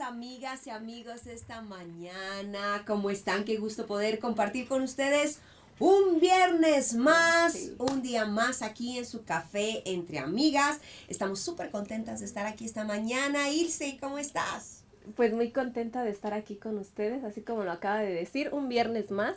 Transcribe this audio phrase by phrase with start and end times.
[0.00, 2.82] Amigas y amigos, esta mañana.
[2.86, 3.44] ¿Cómo están?
[3.44, 5.38] Qué gusto poder compartir con ustedes
[5.78, 10.78] un viernes más, un día más aquí en su café entre amigas.
[11.08, 13.50] Estamos súper contentas de estar aquí esta mañana.
[13.50, 14.82] Ilse, ¿cómo estás?
[15.14, 18.68] Pues muy contenta de estar aquí con ustedes, así como lo acaba de decir, un
[18.68, 19.36] viernes más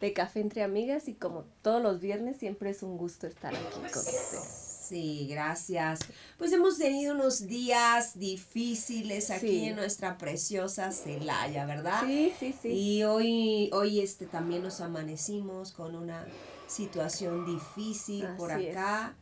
[0.00, 3.64] de café entre amigas y como todos los viernes siempre es un gusto estar aquí
[3.72, 4.63] con ustedes.
[4.88, 6.00] Sí, gracias.
[6.36, 12.02] Pues hemos tenido unos días difíciles aquí en nuestra preciosa Celaya, ¿verdad?
[12.04, 12.68] Sí, sí, sí.
[12.68, 16.26] Y hoy, hoy este también nos amanecimos con una
[16.66, 19.14] situación difícil por acá.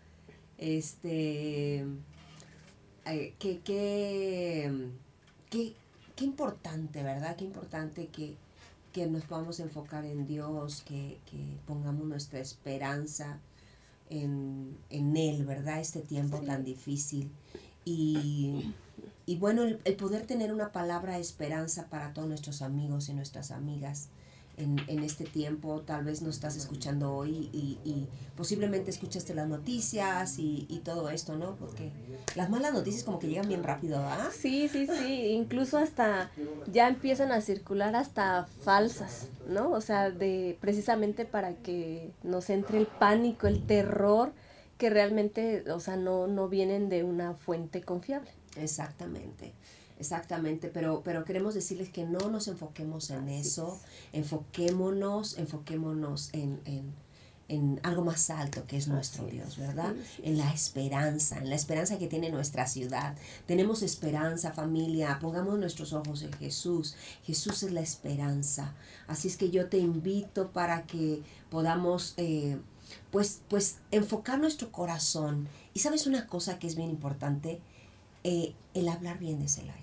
[0.58, 1.86] Este
[3.05, 4.90] eh, que, que,
[5.48, 5.74] que,
[6.16, 7.36] qué importante, ¿verdad?
[7.36, 8.34] Qué importante que,
[8.92, 13.38] que nos podamos enfocar en Dios, que, que pongamos nuestra esperanza
[14.12, 15.80] en, en Él, ¿verdad?
[15.80, 17.30] Este tiempo tan difícil.
[17.84, 18.74] Y,
[19.27, 23.14] y bueno, el, el, poder tener una palabra de esperanza para todos nuestros amigos y
[23.14, 24.08] nuestras amigas
[24.62, 25.80] en, en este tiempo.
[25.83, 31.11] Tal vez nos estás escuchando hoy y, y posiblemente escuchaste las noticias y, y, todo
[31.11, 31.56] esto, ¿no?
[31.56, 31.90] Porque
[32.34, 34.30] las malas noticias como que llegan bien rápido, ¿ah?
[34.33, 35.27] Sí, sí, sí.
[35.33, 36.30] Incluso hasta
[36.70, 39.70] ya empiezan a circular hasta falsas, ¿no?
[39.70, 44.33] O sea, de precisamente para que nos entre el pánico, el terror
[44.78, 48.30] que realmente, o sea, no, no vienen de una fuente confiable.
[48.56, 49.52] Exactamente.
[50.02, 53.79] Exactamente, pero, pero queremos decirles que no nos enfoquemos en Así eso,
[54.13, 54.18] es.
[54.18, 56.92] enfoquémonos, enfoquémonos en, en,
[57.46, 59.95] en, algo más alto que es nuestro Así Dios, ¿verdad?
[60.17, 63.17] Sí, en la esperanza, en la esperanza que tiene nuestra ciudad.
[63.46, 66.96] Tenemos esperanza, familia, pongamos nuestros ojos en Jesús.
[67.23, 68.74] Jesús es la esperanza.
[69.07, 72.58] Así es que yo te invito para que podamos, eh,
[73.13, 75.46] pues, pues, enfocar nuestro corazón.
[75.74, 77.61] Y sabes una cosa que es bien importante,
[78.24, 79.82] eh, el hablar bien de Celaya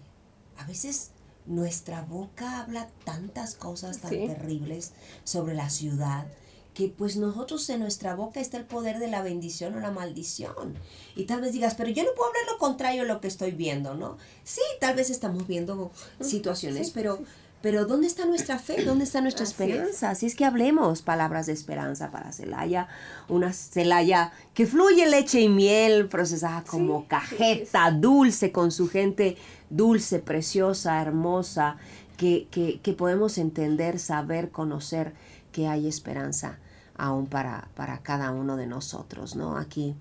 [0.59, 1.11] a veces
[1.45, 4.27] nuestra boca habla tantas cosas tan sí.
[4.27, 4.91] terribles
[5.23, 6.27] sobre la ciudad
[6.73, 10.75] que pues nosotros en nuestra boca está el poder de la bendición o la maldición.
[11.15, 13.51] Y tal vez digas, pero yo no puedo hablar lo contrario a lo que estoy
[13.51, 14.17] viendo, ¿no?
[14.45, 17.23] Sí, tal vez estamos viendo situaciones, sí, pero, sí.
[17.61, 18.85] pero ¿dónde está nuestra fe?
[18.85, 19.89] ¿Dónde está nuestra Así esperanza?
[19.89, 20.03] Es.
[20.03, 22.87] Así es que hablemos palabras de esperanza para Celaya,
[23.27, 29.35] una Celaya que fluye leche y miel procesada como sí, cajeta, dulce con su gente
[29.69, 31.77] dulce, preciosa, hermosa,
[32.17, 35.13] que, que, que, podemos entender, saber, conocer
[35.51, 36.59] que hay esperanza
[36.97, 39.57] aún para, para cada uno de nosotros, ¿no?
[39.57, 39.95] Aquí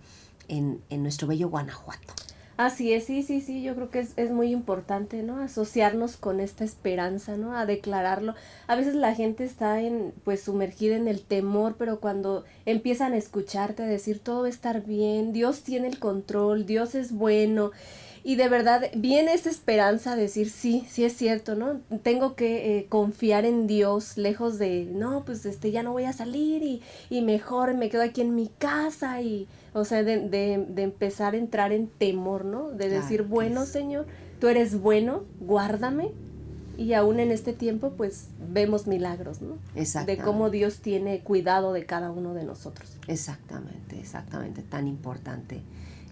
[0.49, 2.15] en, en nuestro bello Guanajuato.
[2.59, 5.39] Así es, sí, sí, sí, yo creo que es, es, muy importante, ¿no?
[5.41, 7.57] Asociarnos con esta esperanza, ¿no?
[7.57, 8.35] A declararlo.
[8.67, 13.17] A veces la gente está en, pues, sumergida en el temor, pero cuando empiezan a
[13.17, 17.71] escucharte, a decir todo va a estar bien, Dios tiene el control, Dios es bueno,
[18.29, 21.81] y de verdad viene esa esperanza de decir, sí, sí es cierto, ¿no?
[22.03, 26.13] Tengo que eh, confiar en Dios, lejos de, no, pues este, ya no voy a
[26.13, 30.63] salir y, y mejor me quedo aquí en mi casa y, o sea, de, de,
[30.69, 32.69] de empezar a entrar en temor, ¿no?
[32.71, 33.71] De decir, claro, bueno, es.
[33.71, 34.07] Señor,
[34.39, 36.11] tú eres bueno, guárdame.
[36.77, 39.57] Y aún en este tiempo, pues vemos milagros, ¿no?
[40.05, 42.99] De cómo Dios tiene cuidado de cada uno de nosotros.
[43.07, 45.63] Exactamente, exactamente, tan importante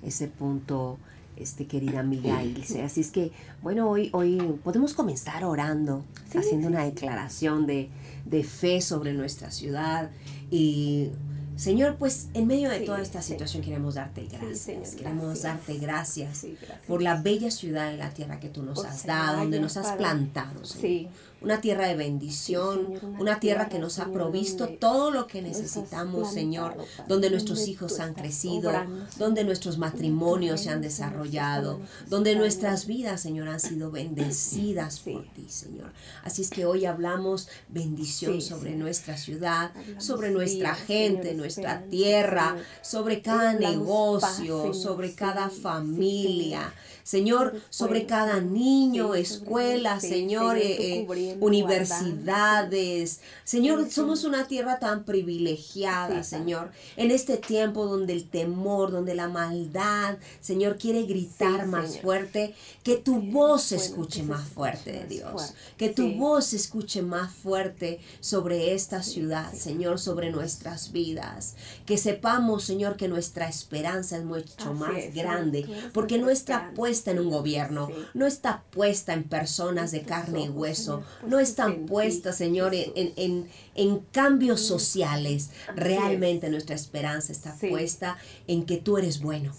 [0.02, 0.98] ese punto
[1.36, 2.82] este, querida amiga Ilse.
[2.82, 7.88] Así es que, bueno, hoy, hoy podemos comenzar orando, sí, haciendo sí, una declaración de,
[8.24, 10.10] de, fe sobre nuestra ciudad
[10.50, 11.10] y
[11.56, 14.58] Señor, pues en medio de Sí, toda esta situación queremos darte gracias.
[14.58, 15.42] Señor, queremos gracias.
[15.42, 16.46] darte gracias
[16.86, 19.78] por la bella ciudad y la tierra que tú nos Por has dado, donde nos
[19.78, 20.82] has plantado, Señor.
[20.82, 21.08] Sí,
[21.42, 26.76] Una tierra de bendición, una tierra que nos ha provisto todo lo que necesitamos, Señor,
[27.06, 28.72] donde nuestros hijos han crecido,
[29.18, 35.46] donde nuestros matrimonios se han desarrollado, donde nuestras vidas, Señor, han sido bendecidas por ti,
[35.48, 35.92] Señor.
[36.24, 43.20] Así es que hoy hablamos bendición sobre nuestra ciudad, sobre nuestra gente, nuestra tierra, sobre
[43.20, 46.72] cada negocio, sobre cada familia.
[47.06, 47.54] Señor.
[47.70, 53.20] Sobre cada niño, escuela, sí, Señor, Señor, tú eh, eh, universidades.
[53.44, 59.28] Señor, somos una tierra tan privilegiada, Señor, en este tiempo donde el temor, donde la
[59.28, 65.54] maldad, Señor, quiere gritar más fuerte, que tu voz se escuche más fuerte de Dios,
[65.76, 69.52] que tu voz se escuche más fuerte sobre esta ciudad.
[69.54, 71.54] Señor, sobre nuestras vidas,
[71.86, 77.18] que sepamos, Señor, que nuestra esperanza es mucho más grande, porque nuestra esperanza, puesta en
[77.18, 81.88] un gobierno, no está puesta en personas de carne y hueso, no están en ti,
[81.90, 85.50] puesta, Señor, en, en, en- cambios sociales.
[85.74, 86.52] Realmente es.
[86.52, 88.16] nuestra esperanza está puesta
[88.46, 89.52] en que tú eres bueno.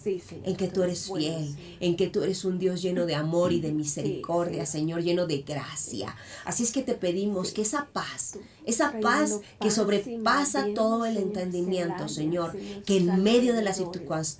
[0.43, 3.61] En que tú eres fiel, en que tú eres un Dios lleno de amor y
[3.61, 4.65] de misericordia.
[4.65, 6.15] Señor, lleno de gracia.
[6.45, 8.37] Así es que te pedimos que esa paz,
[8.67, 12.53] esa paz que sobrepasa todo el entendimiento, Señor,
[12.85, 13.81] que en medio de las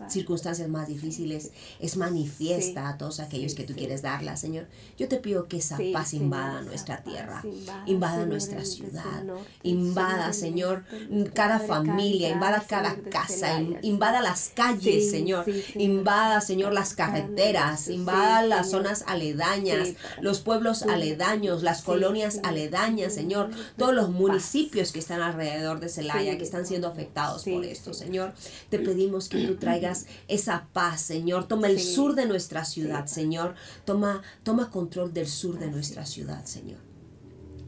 [0.10, 4.66] circunstancias más difíciles es manifiesta a todos aquellos que tú quieres darla, Señor.
[4.98, 7.42] Yo te pido que esa paz invada nuestra tierra,
[7.86, 9.24] invada, nuestra ciudad,
[9.64, 15.46] invada, Señor, desde cada familia, invada cada casa, invada las calles, Señor,
[15.76, 23.52] invada, Señor, las carreteras, invada las zonas aledañas, los pueblos aledaños, las colonias aledañas, Señor,
[23.78, 24.17] todos los.
[24.18, 28.06] Municipios que están alrededor de Celaya, Sí, que están siendo afectados sí, por esto, sí.
[28.06, 28.34] Señor.
[28.70, 31.48] Te pedimos que tú traigas esa paz, Señor.
[31.48, 31.94] Toma el Sí.
[31.96, 33.06] sur de nuestra ciudad.
[33.08, 33.56] Señor.
[33.86, 36.10] Toma, toma control del sur de nuestra es.
[36.10, 36.80] ciudad, Señor.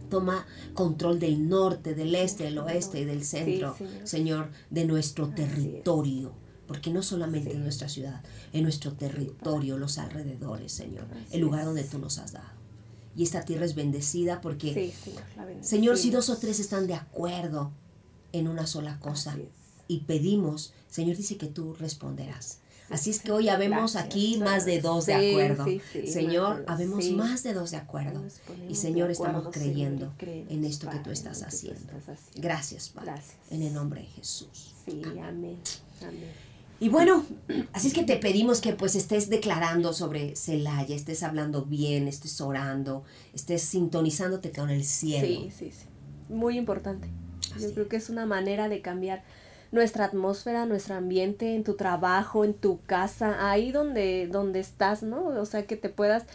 [0.09, 4.07] Toma control del norte, del este, del oeste y del centro, Señor.
[4.07, 5.49] Señor, de nuestro Así es.
[5.49, 6.33] territorio.
[6.67, 7.55] Porque no solamente Sí.
[7.57, 8.21] en nuestra ciudad,
[8.53, 11.65] en nuestro territorio, los alrededores, Señor, Así el lugar es.
[11.67, 12.58] donde tú nos has dado.
[13.15, 16.87] Y esta tierra es bendecida porque, Sí, Señor, la Señor, si dos o tres están
[16.87, 17.71] de acuerdo
[18.31, 19.37] en una sola cosa
[19.87, 22.59] y pedimos, Señor dice que tú responderás.
[22.87, 25.65] Sí, Así es que hoy habemos Gracias, aquí más de dos de acuerdo.
[25.65, 28.23] sí, sí, Señor, habemos más de dos de acuerdo.
[28.67, 31.79] Y Señor, estamos acuerdo, creyendo creemos, en esto que tú estás tú haciendo.
[31.97, 32.41] estás haciendo.
[32.41, 33.11] Gracias, Padre.
[33.11, 33.35] Gracias.
[33.51, 34.73] En el nombre de Jesús.
[35.21, 35.57] Amén.
[36.79, 37.25] Y bueno,
[37.73, 42.39] así es que te pedimos que pues estés declarando sobre Celaya, estés hablando bien, estés
[42.39, 43.03] orando,
[43.33, 45.27] estés sintonizándote con el cielo.
[45.27, 45.85] Sí, sí, sí.
[46.29, 47.09] Muy importante.
[47.53, 49.23] Así Yo creo que es una manera de cambiar
[49.71, 55.25] nuestra atmósfera, nuestro ambiente, en tu trabajo, en tu casa, ahí donde, donde estás, ¿no?
[55.27, 56.25] O sea, que te puedas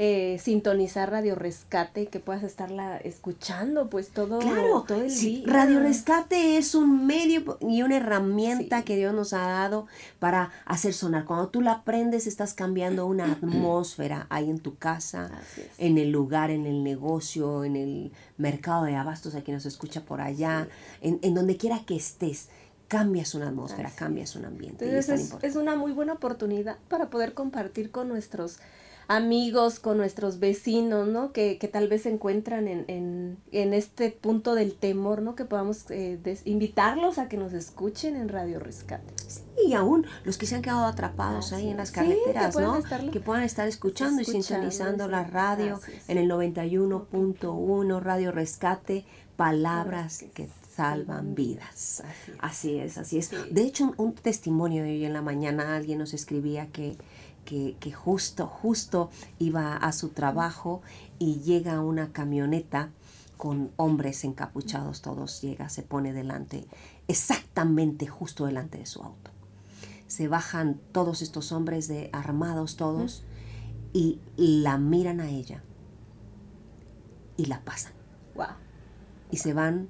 [0.00, 5.52] eh, sintonizar Radio Rescate, que puedas estarla escuchando, pues todo, Claro, todo el sí, día.
[5.52, 8.84] Radio Rescate es un medio y una herramienta Sí.
[8.84, 9.86] que Dios nos ha dado
[10.20, 11.24] para hacer sonar.
[11.24, 15.30] Cuando tú la aprendes, estás cambiando una atmósfera ahí en tu casa,
[15.78, 20.02] en el lugar, en el negocio, en el mercado de abastos, a quien nos escucha
[20.04, 20.68] por allá,
[21.00, 22.50] en, en donde quiera que estés.
[22.86, 24.86] Cambias una atmósfera, Así cambias un ambiente.
[24.96, 28.60] es Entonces es, es una muy buena oportunidad para poder compartir con nuestros
[29.08, 31.32] amigos, con nuestros vecinos, ¿no?
[31.32, 35.34] Que, que tal vez se encuentran en, en, en este punto del temor, ¿no?
[35.34, 39.14] Que podamos eh, des- invitarlos a que nos escuchen en Radio Rescate.
[39.66, 41.88] Y aún los que se han quedado atrapados ahí en las.
[41.88, 42.76] Sí, que carreteras, ¿no?
[42.78, 45.10] estarlo- que puedan estar escuchando, y sintonizando sí.
[45.10, 49.04] la radio en el 91.1 Radio Rescate,
[49.36, 52.02] palabras que salvan vidas.
[52.04, 52.38] Así es.
[52.40, 53.26] Así es, así es.
[53.26, 53.36] Sí.
[53.50, 56.96] De hecho, un, un testimonio de hoy en la mañana alguien nos escribía que,
[57.48, 60.82] que, que justo, justo iba a su trabajo
[61.18, 62.90] y llega una camioneta
[63.38, 66.66] con hombres encapuchados, todos llega, se pone delante,
[67.06, 69.30] exactamente justo delante de su auto.
[70.08, 73.24] Se bajan todos estos hombres de armados todos
[73.94, 75.62] y la miran a ella
[77.38, 77.92] y la pasan
[78.34, 78.46] Wow.
[79.30, 79.88] y se van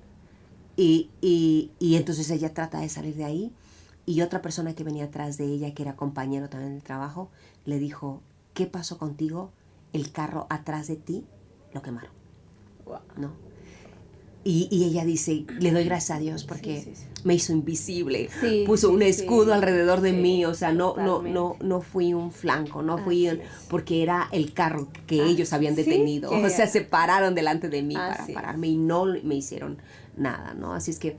[0.76, 3.52] y, y, y entonces ella trata de salir de ahí
[4.08, 7.28] y otra persona que venía atrás de ella, que era compañero también de trabajo,
[7.66, 8.22] le dijo,
[8.54, 9.50] ¿qué pasó contigo?
[9.92, 11.24] El carro atrás de ti
[11.74, 12.10] lo quemaron,
[12.86, 13.00] Wow.
[13.16, 13.32] ¿no?
[14.44, 17.06] Y, y ella dice, le doy gracias a Dios porque Sí, sí, sí.
[17.24, 18.30] me hizo invisible,
[18.66, 21.30] puso un escudo alrededor de mí, o sea, no, no, totalmente.
[21.38, 25.52] no, no fui un flanco, no fui un- porque era el carro que Ah, ellos
[25.52, 29.76] habían detenido, o sea, se pararon delante de mí para pararme y no me hicieron
[30.16, 30.72] nada, ¿no?
[30.72, 31.18] Así es que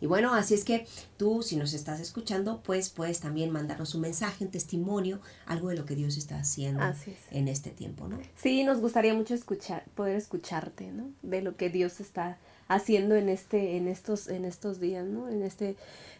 [0.00, 0.86] Y bueno, así es que
[1.16, 5.76] tú, si nos estás escuchando, pues puedes también mandarnos un mensaje, un testimonio, algo de
[5.76, 6.82] lo que Dios está haciendo
[7.30, 8.18] en este tiempo, ¿no?
[8.36, 11.10] Sí, nos gustaría mucho escuchar, poder escucharte, ¿no?
[11.22, 15.28] De lo que Dios está haciendo en este, en estos, en estos días, ¿no?
[15.28, 15.76] En este,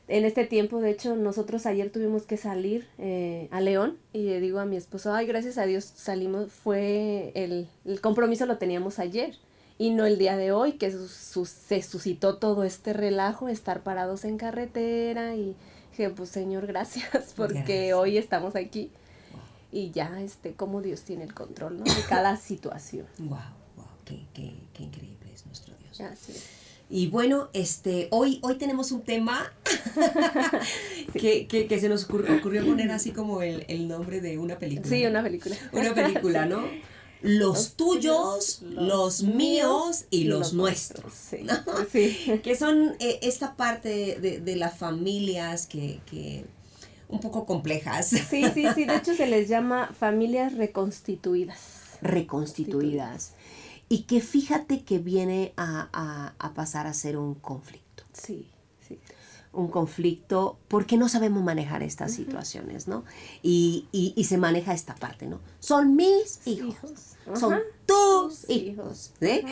[0.09, 4.41] en este tiempo, de hecho, nosotros ayer tuvimos que salir eh, a León y le
[4.41, 8.99] digo a mi esposo, ay, gracias a Dios salimos, fue el, el compromiso lo teníamos
[8.99, 9.35] ayer
[9.79, 14.39] y no el día de hoy, que se suscitó todo este relajo, estar parados en
[14.39, 15.57] carretera y
[15.91, 18.91] dije, pues Señor, gracias, porque hoy estamos aquí
[19.73, 21.85] y ya, este, como Dios tiene el control, ¿no?
[21.85, 23.07] De cada situación.
[23.19, 23.39] Wow,
[23.77, 26.01] wow, qué, qué, qué increíble es nuestro Dios.
[26.91, 29.53] Y bueno, este, hoy, hoy tenemos un tema
[31.13, 34.59] que, que, que, se nos ocurrió, ocurrió poner así como el, el nombre de una
[34.59, 34.89] película.
[34.89, 35.57] Sí, una película.
[35.73, 36.63] Una película, ¿no?
[37.25, 41.15] Los, tuyos, los, míos y, los, nuestros.
[42.43, 46.45] que son eh, esta parte de, las familias que,
[47.09, 48.09] un poco complejas.
[48.09, 48.85] Sí, sí, sí.
[48.85, 51.99] De hecho se les llama familias reconstituidas.
[52.03, 53.33] Reconstituidas.
[53.89, 58.05] Y que fíjate que viene a, a pasar a ser un conflicto.
[58.13, 58.49] Sí
[59.55, 63.05] un conflicto porque no sabemos manejar estas situaciones, ¿no?
[63.43, 65.41] Y, y, se maneja esta parte, ¿no?
[65.61, 69.43] Son mis hijos, son tus hijos, ¿sí?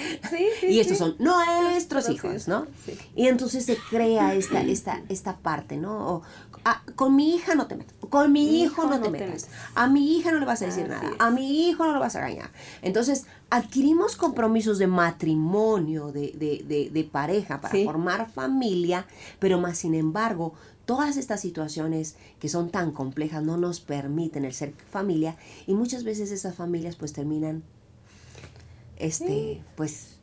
[0.68, 2.66] y estos son nuestros hijos, ¿no?
[3.14, 6.22] Y entonces se crea esta, esta, esta parte, ¿no?
[6.64, 9.48] Ah, con mi hija no te metas, con mi, hijo, no, te, metas.
[9.74, 12.14] a mi hija no le vas a decir nada, a mi hijo no lo vas
[12.14, 12.52] a engañar.
[12.82, 19.06] Entonces, adquirimos compromisos de matrimonio, de, de, de, pareja, para formar familia,
[19.38, 20.54] pero más sin embargo,
[20.86, 26.02] todas estas situaciones que son tan complejas no nos permiten el ser familia y muchas
[26.02, 27.62] veces esas familias pues terminan,
[28.96, 30.16] este, pues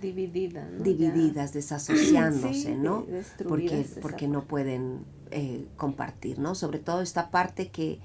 [0.00, 3.04] divididas, divididas, desasociándose, ¿no?
[3.48, 5.00] Porque, porque no pueden
[5.32, 6.54] eh, compartir, ¿no?
[6.54, 7.98] Sobre todo esta parte que,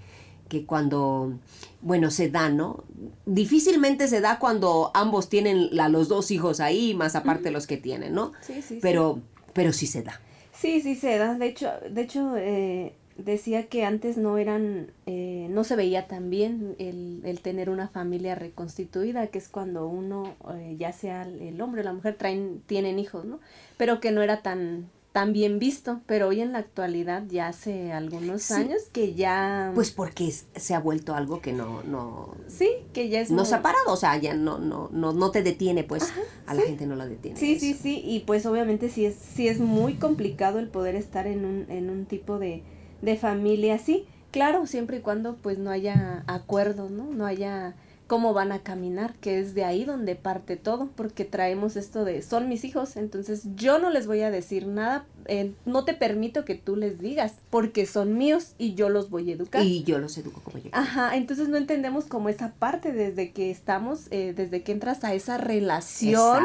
[0.54, 1.34] que cuando,
[1.82, 2.84] bueno, se da, ¿no?
[3.26, 7.78] Difícilmente se da cuando ambos tienen la, los dos hijos ahí, más aparte los que
[7.78, 8.34] tienen, ¿no?
[8.42, 8.80] Sí, sí.
[8.82, 9.20] Pero,
[9.54, 10.22] pero sí se da.
[10.54, 11.34] Sí, sí se da.
[11.34, 16.30] De hecho, de hecho eh, decía que antes no eran, eh, no se veía tan
[16.30, 20.36] bien el, el, tener una familia reconstituida, que es cuando uno,
[20.78, 23.40] ya sea el hombre o la mujer, traen, tienen hijos, ¿no?
[23.78, 27.94] Pero que no era tan, tan bien visto, pero hoy en la actualidad ya hace
[27.94, 29.72] algunos años que ya...
[29.76, 31.84] Pues porque se ha vuelto algo que no...
[31.84, 33.30] no sí, que ya es...
[33.30, 36.12] No se ha parado, o sea, ya no, no, no, no te detiene, pues
[36.48, 37.40] a la gente no la detiene.
[37.40, 41.28] Sí, sí, sí, y pues obviamente sí es, sí es muy complicado el poder estar
[41.28, 42.64] en un, en un tipo de,
[43.04, 44.08] de familia así.
[44.32, 47.14] Claro, siempre y cuando pues no haya acuerdos, ¿no?
[47.14, 47.76] No haya
[48.14, 52.22] cómo van a caminar, que es de ahí donde parte todo, porque traemos esto de
[52.22, 56.46] son mis hijos, entonces yo no les voy a decir nada, eh, no te permito
[56.46, 59.64] que tú les digas, porque son míos y yo los voy a educar.
[59.64, 60.70] Y yo los educo como yo.
[60.74, 65.16] Ajá, entonces no entendemos como esa parte desde que estamos, eh, desde que entras a
[65.16, 66.44] esa relación,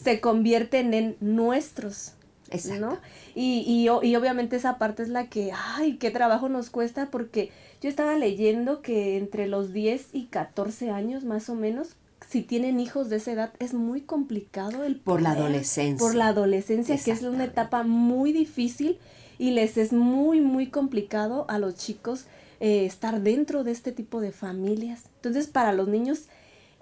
[0.00, 2.12] se convierten en nuestros.
[2.50, 3.00] Exacto.
[3.34, 7.50] Y, y, y obviamente esa parte es la que, ay, qué trabajo nos cuesta porque
[7.80, 11.96] yo estaba leyendo que entre los 10 y 14 años más o menos,
[12.28, 14.96] si tienen hijos de esa edad, es muy complicado el...
[14.96, 16.06] por la adolescencia.
[16.06, 18.98] Por la adolescencia, que es una etapa muy difícil
[19.38, 22.26] y les es muy, muy complicado a los chicos
[22.60, 25.04] eh, estar dentro de este tipo de familias.
[25.16, 26.26] Entonces, para los niños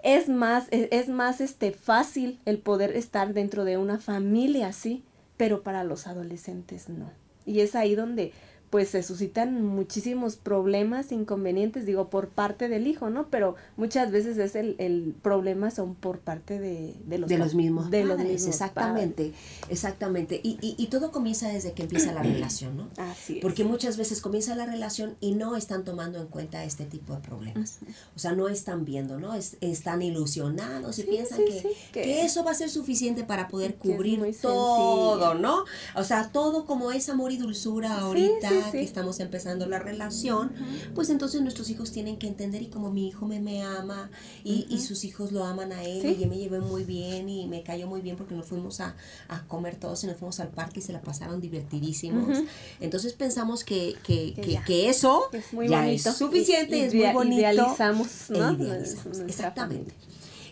[0.03, 5.03] es más, es, es más este, fácil el poder estar dentro de una familia así,
[5.37, 7.09] pero para los adolescentes no.
[7.45, 8.33] Y es ahí donde
[8.69, 13.27] pues se suscitan muchísimos problemas, inconvenientes, digo, por parte del hijo, ¿no?
[13.29, 17.55] Pero muchas veces es el, el problema son por parte de, de los, de los
[17.55, 19.33] mismos de padres, los mismos exactamente,
[19.69, 20.39] exactamente.
[20.43, 22.89] Y, y, y, todo comienza desde que empieza la relación, ¿no?
[22.97, 23.41] Así es.
[23.41, 27.21] Porque muchas veces comienza la relación y no están tomando en cuenta este tipo de
[27.21, 27.79] problemas.
[28.15, 29.33] O sea, no están viendo, ¿no?
[29.33, 32.69] Es, están ilusionados y Sí, piensan sí, que, sí, que, que- eso va a ser
[32.69, 35.33] suficiente para poder cubrir todo, sencillo.
[35.41, 35.63] ¿no?
[35.95, 40.51] O sea, todo como es amor y dulzura ahorita sí, que estamos empezando la relación,
[40.95, 44.09] pues entonces nuestros hijos tienen que entender y como mi hijo me, me ama
[44.43, 46.15] y, y sus hijos lo aman a él Sí.
[46.17, 48.95] y yo me llevé muy bien y me cayó muy bien porque nos fuimos a,
[49.27, 52.39] a comer todos y nos fuimos al parque y se la pasaron divertidísimos.
[52.79, 56.09] Entonces pensamos que, que, Que que, eso Es muy ya bonito.
[56.09, 57.37] es suficiente, I- es muy bonito.
[57.39, 58.49] Idealizamos, ¿no?
[58.51, 59.93] E idealizamos, exactamente.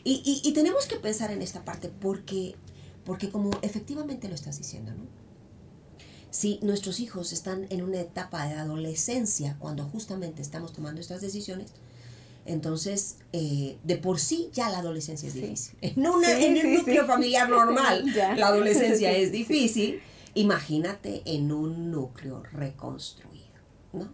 [0.04, 2.56] Y, y, y tenemos que pensar en esta parte porque,
[3.04, 5.04] porque como efectivamente lo estás diciendo, ¿no?
[6.38, 11.72] Si nuestros hijos están en una etapa de adolescencia cuando justamente estamos tomando estas decisiones,
[12.46, 15.42] entonces eh, de por sí ya la adolescencia es Sí.
[15.42, 15.78] difícil.
[15.82, 18.06] En, una, Sí, en un núcleo familiar normal,
[18.38, 20.00] la adolescencia es difícil.
[20.36, 23.58] Imagínate en un núcleo reconstruido,
[23.94, 24.08] ¿no?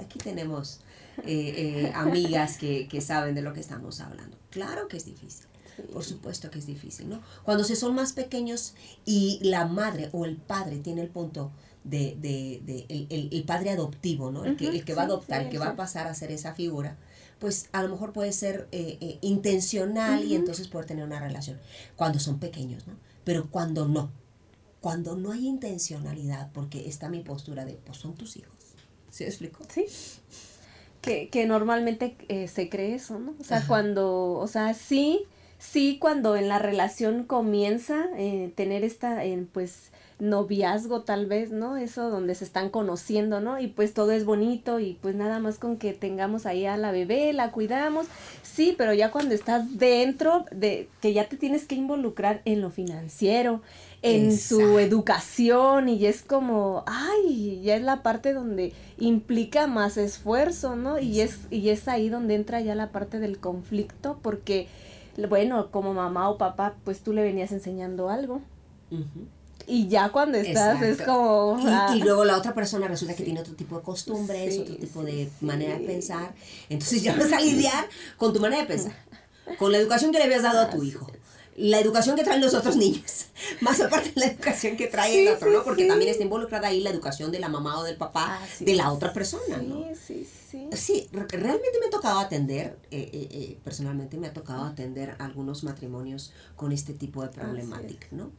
[0.00, 0.80] Aquí tenemos
[1.18, 4.36] eh, eh, amigas que, que saben de lo que estamos hablando.
[4.50, 5.46] Claro que es difícil.
[5.92, 7.20] Por supuesto que es difícil, ¿no?
[7.44, 11.50] Cuando se son más pequeños y la madre o el padre tiene el punto
[11.84, 14.44] de, de, de el, el- el padre adoptivo, ¿no?
[14.44, 16.54] El que, el que va a adoptar, el que va a pasar a ser esa
[16.54, 16.96] figura,
[17.38, 20.36] pues a lo mejor puede ser eh, eh, intencional y Ujú.
[20.36, 21.58] entonces poder tener una relación.
[21.96, 22.94] Cuando son pequeños, ¿no?
[23.24, 24.10] Pero cuando no,
[24.80, 28.54] cuando no hay intencionalidad, porque está mi postura de, pues son tus hijos.
[29.10, 29.64] ¿Sí explico?
[29.72, 29.86] Sí.
[31.02, 33.34] Que, que normalmente eh, se cree eso, ¿no?
[33.38, 33.66] O sea, Ajá.
[33.68, 35.26] cuando, o sea, sí,
[35.58, 41.76] sí, cuando en la relación comienza eh, tener esta, eh, pues, noviazgo tal vez, ¿no?
[41.76, 43.58] Eso donde se están conociendo, ¿no?
[43.58, 46.92] Y pues todo es bonito y pues nada más con que tengamos ahí a la
[46.92, 48.06] bebé, la cuidamos,
[48.42, 52.70] sí, pero ya cuando estás dentro de que ya te tienes que involucrar en lo
[52.70, 53.60] financiero,
[54.02, 60.76] en su educación y es como, ay, ya es la parte donde implica más esfuerzo,
[60.76, 60.98] ¿no?
[60.98, 64.68] Y es, y es ahí donde entra ya la parte del conflicto porque,
[65.28, 68.40] bueno, como mamá o papá, pues tú le venías enseñando algo.
[69.66, 71.58] Y ya cuando estás es como...
[71.60, 74.60] Y, ah, y luego la otra persona resulta que tiene otro tipo de costumbres, Sí,
[74.60, 76.34] otro tipo sí, de manera de pensar.
[76.68, 78.92] Entonces ya vas a lidiar con tu manera de pensar,
[79.58, 81.10] con la educación que le habías dado a tu hijo,
[81.56, 83.26] la educación que traen los otros niños,
[83.60, 85.62] más aparte de la educación que trae el otro, sí, ¿no?
[85.64, 85.88] Porque sí.
[85.88, 88.92] también está involucrada ahí la educación de la mamá o del papá Así de la
[88.92, 89.84] otra persona, ¿no?
[89.94, 90.68] Sí, sí, sí.
[90.72, 95.14] Sí, re- realmente me ha tocado atender, eh, eh, eh, personalmente me ha tocado atender
[95.20, 98.32] algunos matrimonios con este tipo de problemática, ¿no?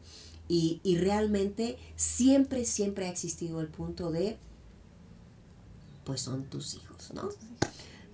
[0.47, 4.37] Y, y realmente siempre, siempre ha existido el punto de,
[6.03, 7.29] pues son tus hijos, ¿no?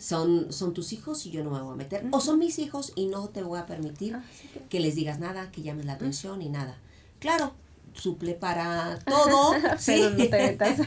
[0.02, 2.06] Son, son tus hijos y yo no me voy a meter.
[2.12, 5.20] O son mis hijos y no te voy a permitir Ah, que- que les digas
[5.20, 6.76] nada, que llames la atención y nada.
[7.20, 7.52] Claro,
[7.94, 9.94] suple para todo, ¿sí?
[9.98, 10.78] Pero no te metas.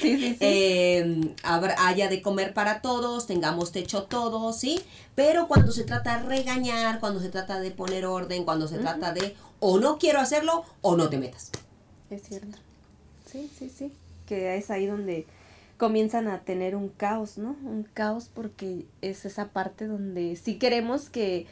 [0.00, 4.80] sí, sí, eh, habrá- haya de comer para todos, tengamos techo todos, ¿sí?
[5.14, 9.12] Pero cuando se trata de regañar, cuando se trata de poner orden, cuando se trata
[9.12, 11.50] de o no quiero hacerlo o no te metas.
[12.10, 12.58] Es cierto.
[13.30, 13.92] Sí, sí, sí.
[14.26, 15.26] Que es ahí donde
[15.76, 17.56] comienzan a tener un caos, ¿no?
[17.64, 21.46] Un caos porque es esa parte donde sí queremos que,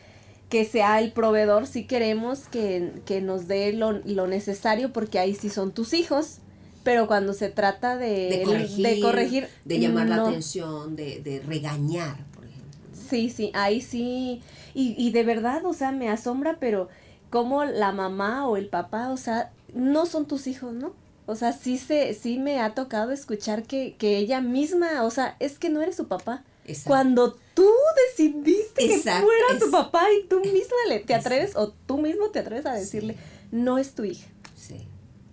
[0.49, 5.35] que sea el proveedor, sí queremos que, que nos dé lo, lo necesario porque ahí
[5.35, 6.39] sí son tus hijos,
[6.85, 11.41] pero cuando se trata de, De corregir, de, corregir, de llamar la atención, de, de
[11.41, 12.71] regañar, por ejemplo.
[12.93, 14.41] Sí, sí, ahí sí.
[14.75, 16.89] Y, y de verdad, o sea, me asombra, pero
[17.31, 20.93] como la mamá o el papá, o sea, no son tus hijos, ¿no?
[21.27, 25.37] O sea, sí se, sí me ha tocado escuchar que, que ella misma, o sea,
[25.41, 26.45] es que no eres su papá.
[26.65, 26.89] Exacto.
[26.91, 27.69] Cuando tú
[28.09, 32.31] decidiste Exacto, que fuera tu papá y tú misma le, te atreves o tú mismo
[32.31, 33.17] te atreves a decirle,
[33.51, 34.77] no es tu hija, Sí.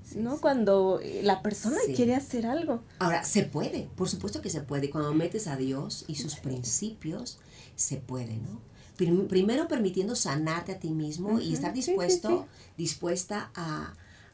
[0.04, 0.36] sí, ¿no?
[0.36, 0.42] sí.
[0.42, 2.82] Cuando eh, la persona quiere hacer algo.
[3.00, 4.90] Ahora, se puede, por supuesto que se puede.
[4.90, 7.38] Cuando metes a Dios y sus principios,
[7.76, 8.60] se puede, ¿no?
[8.98, 12.48] Prim- primero permitiendo sanarte a ti mismo y estar dispuesto,
[12.78, 13.94] dispuesta a,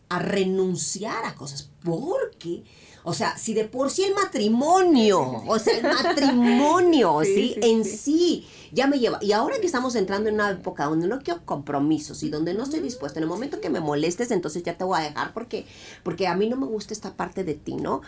[0.10, 1.70] a renunciar a cosas.
[1.84, 2.63] Porque,
[3.04, 7.54] o sea, si de por sí el matrimonio, o sea, el matrimonio, Sí, ¿sí?
[7.54, 7.98] sí, en sí.
[7.98, 9.20] sí ya me lleva.
[9.22, 12.63] Y ahora que estamos entrando en una época donde no quiero compromisos y donde no
[12.63, 15.65] estoy dispuesta, en el momento que me molestes, entonces ya te voy a dejar porque,
[16.04, 18.02] porque a mí no me gusta esta parte de ti, ¿no?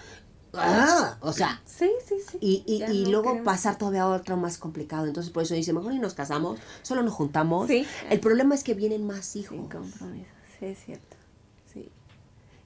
[0.54, 2.38] Ah, o sea, Sí, sí, sí.
[2.42, 3.46] y, y, y no luego queremos.
[3.46, 5.06] pasar todavía a otro más complicado.
[5.06, 7.68] Entonces, por eso dice, mejor ni nos casamos, solo nos juntamos.
[7.68, 7.86] Sí.
[8.10, 9.56] El problema es que vienen más hijos.
[9.58, 10.26] Sin compromiso,
[10.60, 11.17] sí, es cierto.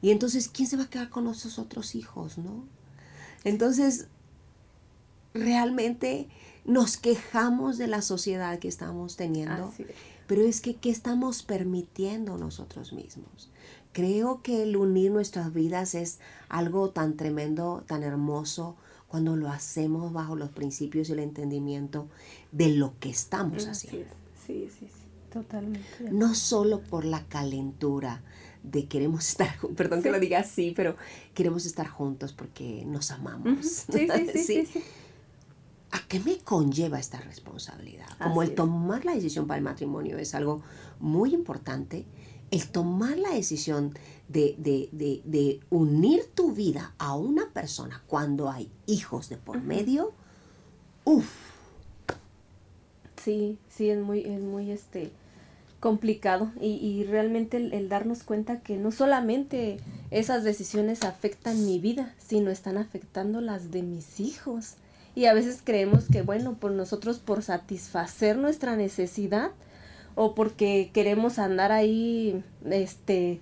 [0.01, 2.63] Y entonces, ¿quién se va a quedar con nuestros otros hijos, no?
[3.43, 4.07] Entonces,
[5.33, 6.27] realmente
[6.65, 9.73] nos quejamos de la sociedad que estamos teniendo,
[10.27, 13.49] pero es que ¿qué estamos permitiendo nosotros mismos?
[13.93, 18.75] Creo que el unir nuestras vidas es algo tan tremendo, tan hermoso,
[19.07, 22.07] cuando lo hacemos bajo los principios y el entendimiento
[22.53, 24.07] de lo que estamos haciendo.
[24.47, 26.09] Sí, sí, sí, totalmente.
[26.11, 28.21] No solo por la calentura
[28.63, 30.95] de queremos estar, perdón que lo diga así, pero
[31.33, 33.65] queremos estar juntos porque nos amamos.
[33.65, 34.83] Sí, sí, sí, sí,
[35.91, 38.07] ¿A qué me conlleva esta responsabilidad?
[38.21, 40.61] Como el tomar la decisión para el matrimonio es algo
[40.99, 42.05] muy importante,
[42.49, 43.93] el tomar la decisión
[44.29, 50.13] de, unir tu vida a una persona cuando hay hijos de por medio,
[51.03, 51.29] uff.
[53.21, 55.11] Sí, sí, es muy, es muy este
[55.81, 59.79] complicado y, y realmente el, darnos cuenta que no solamente
[60.11, 64.75] esas decisiones afectan mi vida, sino están afectando las de mis hijos.
[65.15, 69.51] Y a veces creemos que, bueno, por nosotros, por satisfacer nuestra necesidad
[70.15, 73.41] o porque queremos andar ahí, este,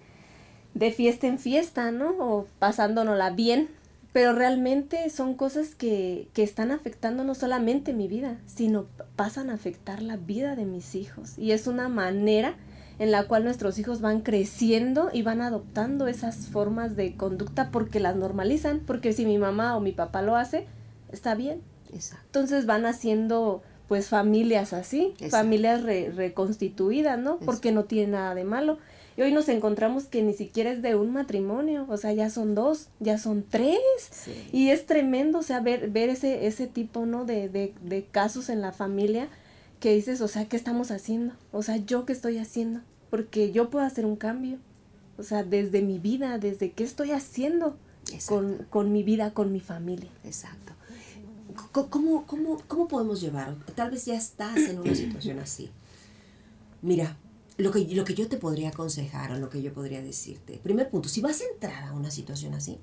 [0.74, 2.16] de fiesta en fiesta, ¿no?
[2.20, 3.70] O pasándonosla bien.
[4.12, 9.54] Pero realmente son cosas que, que están afectando no solamente mi vida, sino pasan a
[9.54, 11.38] afectar la vida de mis hijos.
[11.38, 12.56] Y es una manera
[13.00, 18.00] en la cual nuestros hijos van creciendo y van adoptando esas formas de conducta porque
[18.00, 20.68] las normalizan, porque si mi mamá o mi papá lo hace,
[21.12, 21.62] está bien.
[21.94, 22.26] Exacto.
[22.26, 27.40] Entonces van haciendo pues familias así, familias reconstituidas, ¿no?
[27.40, 28.78] Porque no tiene nada de malo.
[29.20, 32.56] Y hoy nos encontramos que ni siquiera es de un matrimonio, o sea, ya son
[32.56, 33.78] dos, ya son tres.
[34.54, 37.26] Y es tremendo, o sea, ver, ver ese, ese tipo, ¿no?
[37.26, 39.28] De, de, de casos en la familia
[39.82, 41.34] que dices, o sea, ¿qué estamos haciendo?
[41.52, 42.80] O sea, ¿yo qué estoy haciendo?
[43.10, 44.58] Porque yo puedo hacer un cambio.
[45.18, 47.76] O sea, desde mi vida, desde qué estoy haciendo
[48.26, 50.10] con, con, mi vida, con mi familia.
[50.24, 50.72] Exacto.
[51.74, 53.54] ¿Cómo, cómo, ¿Cómo podemos llevar?
[53.76, 55.72] Tal vez ya estás en una situación así.
[56.82, 57.18] Mira,
[57.60, 60.60] lo que, lo que yo te podría aconsejar o lo que yo podría decirte.
[60.64, 62.80] Primer punto, si vas a entrar a una situación así,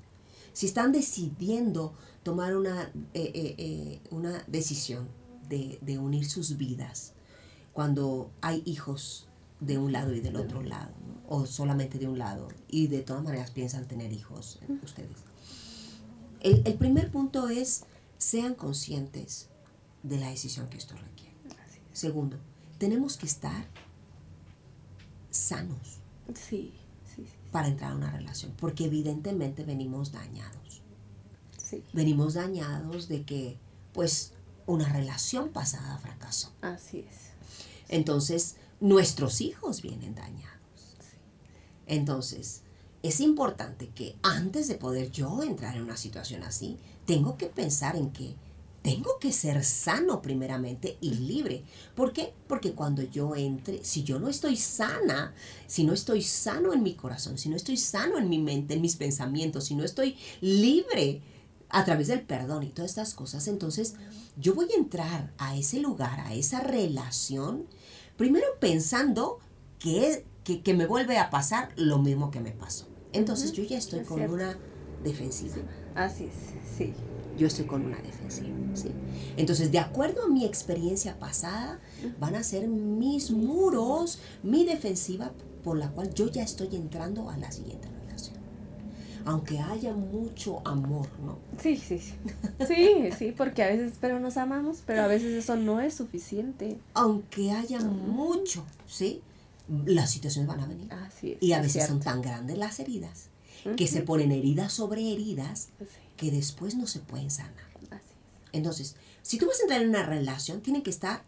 [0.53, 5.07] si están decidiendo tomar una, eh, eh, eh, una decisión
[5.49, 7.13] de, de, unir sus vidas,
[7.73, 9.27] cuando hay hijos
[9.59, 10.93] de un lado y del otro lado,
[11.27, 15.17] o solamente de un lado, y de todas maneras piensan tener hijos ustedes.
[16.41, 17.85] El, el primer punto es,
[18.19, 19.49] sean conscientes
[20.03, 21.35] de la decisión que esto requiere.
[21.93, 22.37] Segundo,
[22.77, 23.65] tenemos que estar
[25.31, 25.99] sanos.
[26.33, 26.73] Sí,
[27.15, 30.81] sí, Para entrar a una relación, porque evidentemente venimos dañados.
[31.93, 33.57] Venimos dañados de que,
[33.93, 34.33] pues,
[34.65, 36.51] una relación pasada fracasó.
[36.61, 37.31] Así es.
[37.89, 40.57] Entonces, nuestros hijos vienen dañados.
[41.87, 42.61] Entonces,
[43.03, 47.95] es importante que antes de poder yo entrar en una situación así, tengo que pensar
[47.95, 48.35] en que
[48.87, 51.65] tengo que ser sano primeramente y libre.
[51.93, 52.33] ¿Por qué?
[52.47, 55.33] Porque cuando yo entre, si yo no estoy sana,
[55.67, 58.81] si no estoy sano en mi corazón, si no estoy sano en mi mente, en
[58.81, 61.21] mis pensamientos, si no estoy libre
[61.67, 63.95] a través del perdón y todas estas cosas, entonces
[64.37, 67.65] yo voy a entrar a ese lugar, a esa relación,
[68.15, 69.39] primero pensando
[69.79, 72.87] que, que, me vuelve a pasar lo mismo que me pasó.
[73.11, 74.57] Entonces yo ya estoy con una
[75.03, 75.57] defensiva.
[75.93, 76.33] Así es,
[76.77, 76.93] sí
[77.37, 78.49] yo estoy con una defensiva.
[78.73, 78.89] ¿sí?
[79.37, 81.79] Entonces, de acuerdo a mi experiencia pasada,
[82.19, 85.31] van a ser mis muros, mi defensiva
[85.63, 88.37] por la cual yo ya estoy entrando a la siguiente relación.
[89.25, 91.37] Aunque haya mucho amor, ¿no?
[91.61, 92.13] Sí, sí, sí.
[92.67, 96.77] Sí, sí, porque a veces pero nos amamos, pero a veces eso no es suficiente.
[96.93, 99.21] Aunque haya mucho, ¿sí?
[99.85, 100.91] Las situaciones van a venir.
[100.93, 103.29] Así es, y a veces son tan grandes las heridas
[103.75, 105.69] que se ponen heridas sobre heridas
[106.17, 107.67] que después no se pueden sanar.
[108.51, 111.23] Entonces, si tú vas a entrar en una relación, tienen que estar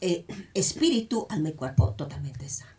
[0.00, 2.74] eh, espíritu, alma y cuerpo totalmente sanos.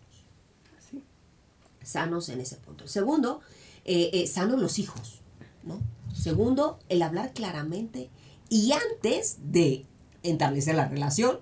[1.84, 2.88] Sanos en ese punto.
[2.88, 3.41] Segundo,
[3.84, 5.21] eh, eh, sanos los hijos.
[5.63, 5.82] ¿no?
[6.13, 8.10] Segundo, el hablar claramente
[8.49, 9.86] y antes de
[10.23, 11.39] establecer la relación,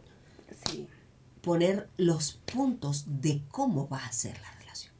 [1.41, 4.93] poner los puntos de cómo va a ser la relación.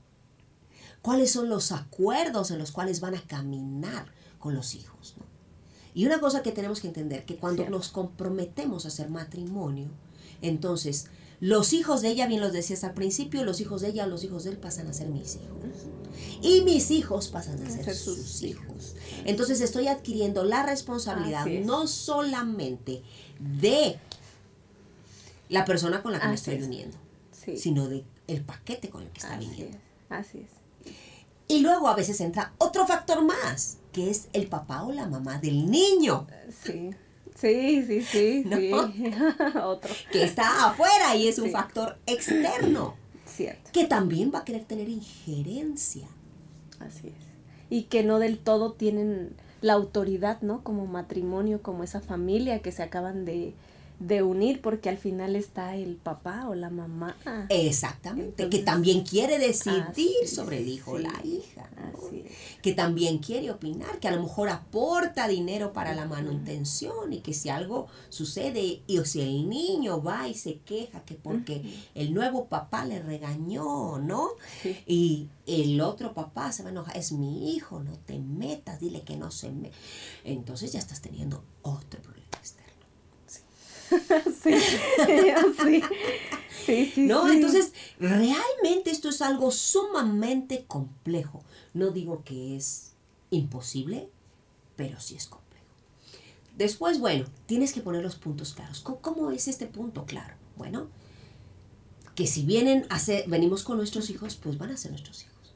[1.01, 4.16] ¿Cuáles son los acuerdos en los cuales van a caminar
[4.47, 5.15] con los hijos.
[5.93, 9.89] Y una cosa que tenemos que entender, que cuando nos comprometemos a hacer matrimonio,
[10.41, 11.07] entonces
[11.41, 14.45] los hijos de ella, bien los decías al principio, los hijos de ella, los hijos
[14.45, 15.57] de él pasan a ser mis hijos.
[16.41, 18.95] Y mis hijos pasan a ser, sus hijos.
[19.25, 23.03] Entonces estoy adquiriendo la responsabilidad no solamente
[23.59, 23.99] de
[25.49, 26.97] la persona con la que me estoy uniendo,
[27.57, 29.77] sino de el paquete con el que está viniendo.
[30.07, 30.51] Así es.
[31.49, 35.39] Y luego a veces entra otro factor más, que es el papá o la mamá
[35.39, 36.27] del niño.
[36.63, 36.91] Sí.
[37.33, 38.71] Sí, sí, sí, sí.
[39.63, 39.91] Otro.
[40.11, 42.93] Que está afuera y es un factor externo.
[43.25, 43.71] Cierto.
[43.73, 46.07] Que también va a querer tener injerencia.
[46.79, 47.15] Así es.
[47.71, 50.63] Y que no del todo tienen la autoridad, ¿no?
[50.63, 53.55] Como matrimonio, como esa familia que se acaban de,
[53.99, 57.17] de unir porque al final está el papá o la mamá.
[57.49, 61.69] Exactamente, que también quiere decidir sobre el hijo o la hija.
[62.61, 67.33] Que también quiere opinar, que a lo mejor aporta dinero para la manutención y que
[67.33, 71.63] si algo sucede y o si el niño va y se queja que porque
[71.95, 74.29] el nuevo papá le regañó, ¿no?
[74.85, 79.01] Y el otro papá se va a enojar, es mi hijo, no te metas, dile
[79.01, 79.71] que no se me...
[80.23, 82.16] Entonces ya estás teniendo otro problema
[84.43, 84.53] sí,
[86.65, 87.31] sí, sí, ¿No?
[87.31, 91.43] Entonces, realmente esto es algo sumamente complejo.
[91.73, 92.93] No digo que es
[93.29, 94.09] imposible,
[94.75, 95.47] pero sí es complejo.
[96.57, 98.81] Después, bueno, tienes que poner los puntos claros.
[98.81, 100.35] ¿Cómo, es este punto claro?
[100.55, 100.87] Bueno,
[102.15, 105.53] que si vienen a ser, venimos con nuestros hijos, pues van a ser nuestros hijos.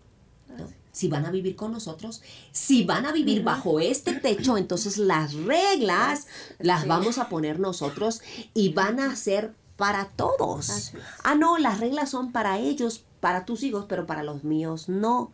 [0.57, 0.80] ¿no?
[0.91, 5.33] Si van a vivir con nosotros, si van a vivir bajo este techo, entonces las
[5.33, 6.27] reglas
[6.59, 8.21] las vamos a poner nosotros
[8.53, 10.93] y van a ser para todos.
[11.23, 15.31] Ah, no, las reglas son para ellos, para tus hijos, pero para los míos no.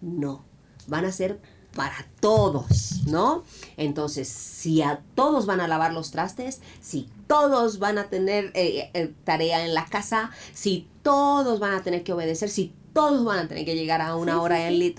[0.00, 0.44] No,
[0.86, 1.40] van a ser
[1.74, 3.44] para todos, ¿no?
[3.76, 8.90] Entonces, si a todos van a lavar los trastes, si todos van a tener eh,
[8.94, 13.38] eh, tarea en la casa, si todos van a tener que obedecer, si todos van
[13.38, 14.94] a tener que llegar a una hora en sí,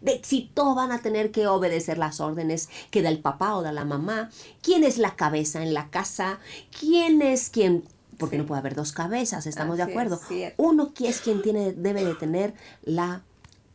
[0.00, 3.62] de si todos van a tener que obedecer las órdenes que da el papá o
[3.62, 4.30] da la mamá,
[4.62, 6.38] quién es la cabeza en la casa,
[6.78, 7.84] quién es quien
[8.18, 10.20] porque no puede haber dos cabezas, estamos de acuerdo.
[10.56, 13.22] Uno que es quien tiene debe de tener la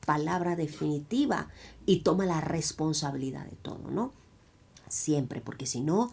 [0.06, 1.50] palabra definitiva
[1.86, 4.14] y toma la responsabilidad de todo, ¿no?
[4.88, 6.12] Siempre, porque si no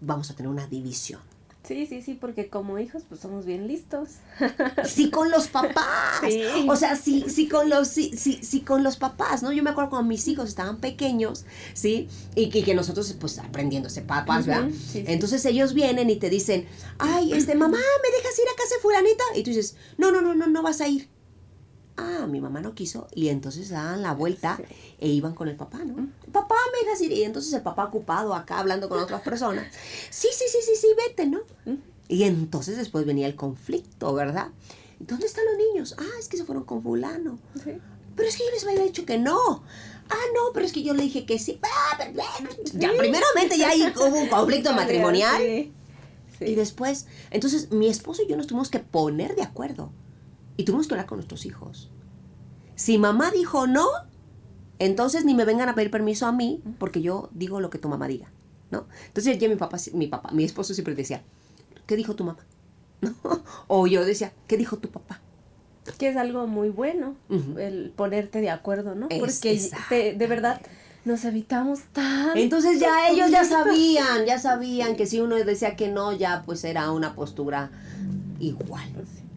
[0.00, 1.20] vamos a tener una división.
[1.66, 4.10] Sí, sí, sí, porque como hijos pues somos bien listos.
[4.86, 5.84] Sí, con los papás.
[6.68, 9.52] O sea, sí, sí con los sí, sí, sí, con los papás, ¿no?
[9.52, 12.08] Yo me acuerdo cuando mis hijos estaban pequeños, ¿sí?
[12.34, 14.68] Y, que nosotros pues aprendiéndose papás, ¿verdad?
[14.94, 16.66] Entonces ellos vienen y te dicen,
[16.98, 20.20] "Ay, este mamá, ¿me dejas ir a casa de fulanita?" Y tú dices, "No, no,
[20.20, 21.08] no, no, no vas a ir."
[21.96, 23.06] Ah, mi mamá no quiso.
[23.14, 24.58] Y entonces daban la vuelta
[24.98, 26.08] e iban con el papá, ¿no?
[26.34, 27.12] Papá, me dejas ir.
[27.12, 29.72] Y entonces el papá ocupado acá hablando con otras personas.
[30.10, 31.42] Sí, sí, sí, sí, sí, vete, ¿no?
[32.08, 34.48] Y entonces después venía el conflicto, ¿verdad?
[34.98, 35.94] ¿Dónde están los niños?
[35.96, 37.38] Ah, es que se fueron con fulano.
[37.62, 39.62] Pero es que yo les había dicho que no.
[40.10, 41.60] Ah, no, pero es que yo le dije que sí.
[41.62, 41.98] Ah,
[42.74, 45.40] ya, primeramente ya hay, hubo un conflicto matrimonial.
[46.40, 49.92] Y después, entonces mi esposo y yo nos tuvimos que poner de acuerdo.
[50.56, 51.90] Y tuvimos que hablar con nuestros hijos.
[52.74, 53.86] Si mamá dijo no,
[54.78, 57.88] entonces ni me vengan a pedir permiso a mí, porque yo digo lo que tu
[57.88, 58.30] mamá diga,
[58.70, 58.86] ¿no?
[59.06, 61.22] Entonces ya mi papá, mi papá, mi esposo siempre decía,
[61.86, 62.40] ¿qué dijo tu mamá?
[63.68, 65.20] O yo decía, ¿qué dijo tu papá?
[65.98, 67.14] Que es algo muy bueno,
[67.58, 69.08] el ponerte de acuerdo, ¿no?
[69.08, 70.60] Porque de verdad
[71.04, 72.38] nos evitamos tanto.
[72.38, 76.64] Entonces ya ellos ya sabían, ya sabían que si uno decía que no, ya pues
[76.64, 77.70] era una postura
[78.40, 78.88] igual.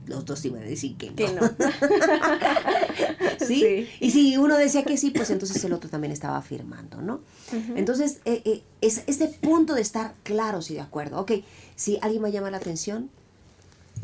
[0.06, 1.42] Los dos iban a decir que no.
[3.46, 3.88] ¿Sí?
[4.00, 7.22] Y si uno decía que sí, pues entonces el otro también estaba afirmando, ¿no?
[7.76, 11.20] Entonces, eh, eh, es este punto de estar claros y de acuerdo.
[11.20, 11.32] Ok,
[11.76, 13.10] si alguien me llama la atención,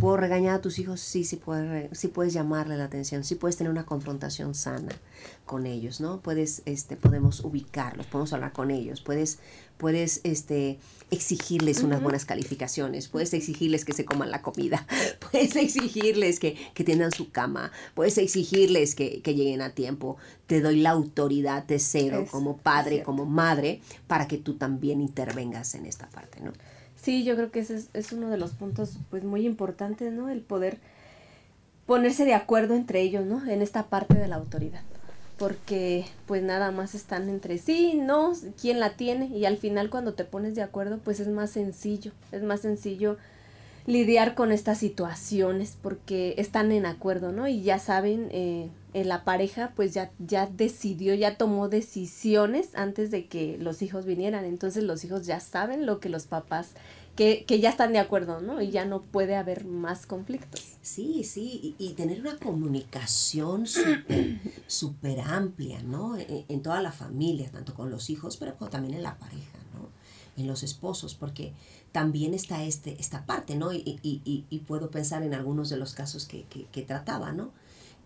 [0.03, 0.99] ¿Puedo regañar a tus hijos?
[0.99, 4.91] Sí, sí puedes, sí puedes llamarle la atención, sí puedes tener una confrontación sana
[5.45, 6.19] con ellos, ¿no?
[6.19, 9.39] Puedes, este, podemos ubicarlos, podemos hablar con ellos, puedes,
[9.77, 10.77] puedes, este,
[11.09, 14.85] exigirles unas buenas calificaciones, puedes exigirles que se coman la comida,
[15.31, 20.17] puedes exigirles que, que tengan su cama, puedes exigirles que, que, lleguen a tiempo.
[20.47, 25.75] Te doy la autoridad de cero como padre, como madre, para que tú también intervengas
[25.75, 26.51] en esta parte, ¿no?
[27.03, 30.29] Sí, yo creo que ese es, uno de los puntos pues muy importantes, ¿no?
[30.29, 30.77] El poder
[31.85, 33.45] ponerse de acuerdo entre ellos, ¿no?
[33.45, 34.83] En esta parte de la autoridad.
[35.37, 40.13] Porque pues nada más están entre sí, no, quién la tiene y al final cuando
[40.13, 43.17] te pones de acuerdo pues es más sencillo, es más sencillo
[43.85, 47.47] lidiar con estas situaciones porque están en acuerdo, ¿no?
[47.47, 53.11] Y ya saben, eh, en la pareja pues ya, ya decidió, ya tomó decisiones antes
[53.11, 54.45] de que los hijos vinieran.
[54.45, 56.71] Entonces los hijos ya saben lo que los papás,
[57.15, 58.61] que, que ya están de acuerdo, ¿no?
[58.61, 60.61] Y ya no puede haber más conflictos.
[60.81, 66.17] Sí, sí, y, tener una comunicación súper amplia, ¿no?
[66.17, 69.89] En, en, toda la familia, tanto con los hijos, pero también en la pareja, ¿no?
[70.37, 71.53] En los esposos, porque
[71.93, 73.71] también está este, esta parte, ¿no?
[73.73, 77.51] Y, y, y puedo pensar en algunos de los casos que, que, que trataba, ¿no?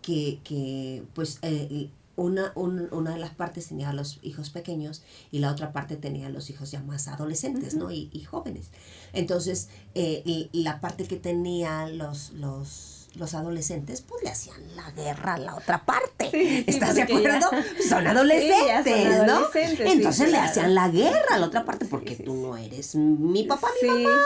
[0.02, 5.02] que, que pues eh, una, un- una de las partes tenía a los hijos pequeños
[5.30, 7.90] y la otra parte tenía a los hijos ya más adolescentes, ¿no?
[7.92, 8.70] Y, y jóvenes.
[9.12, 14.60] Entonces, eh, y- y la parte que tenía los, los, los adolescentes, pues le hacían
[14.76, 16.30] la guerra a la otra parte.
[16.30, 17.50] Sí, sí, ¿Estás de ya- acuerdo?
[17.88, 19.32] Son adolescentes, Sí, son ¿no?
[19.34, 20.50] adolescentes, sí, Entonces le claro.
[20.50, 22.38] hacían la guerra a la otra parte porque sí, tú sí.
[22.40, 23.86] no eres mi papá Sí.
[23.86, 24.16] mamá.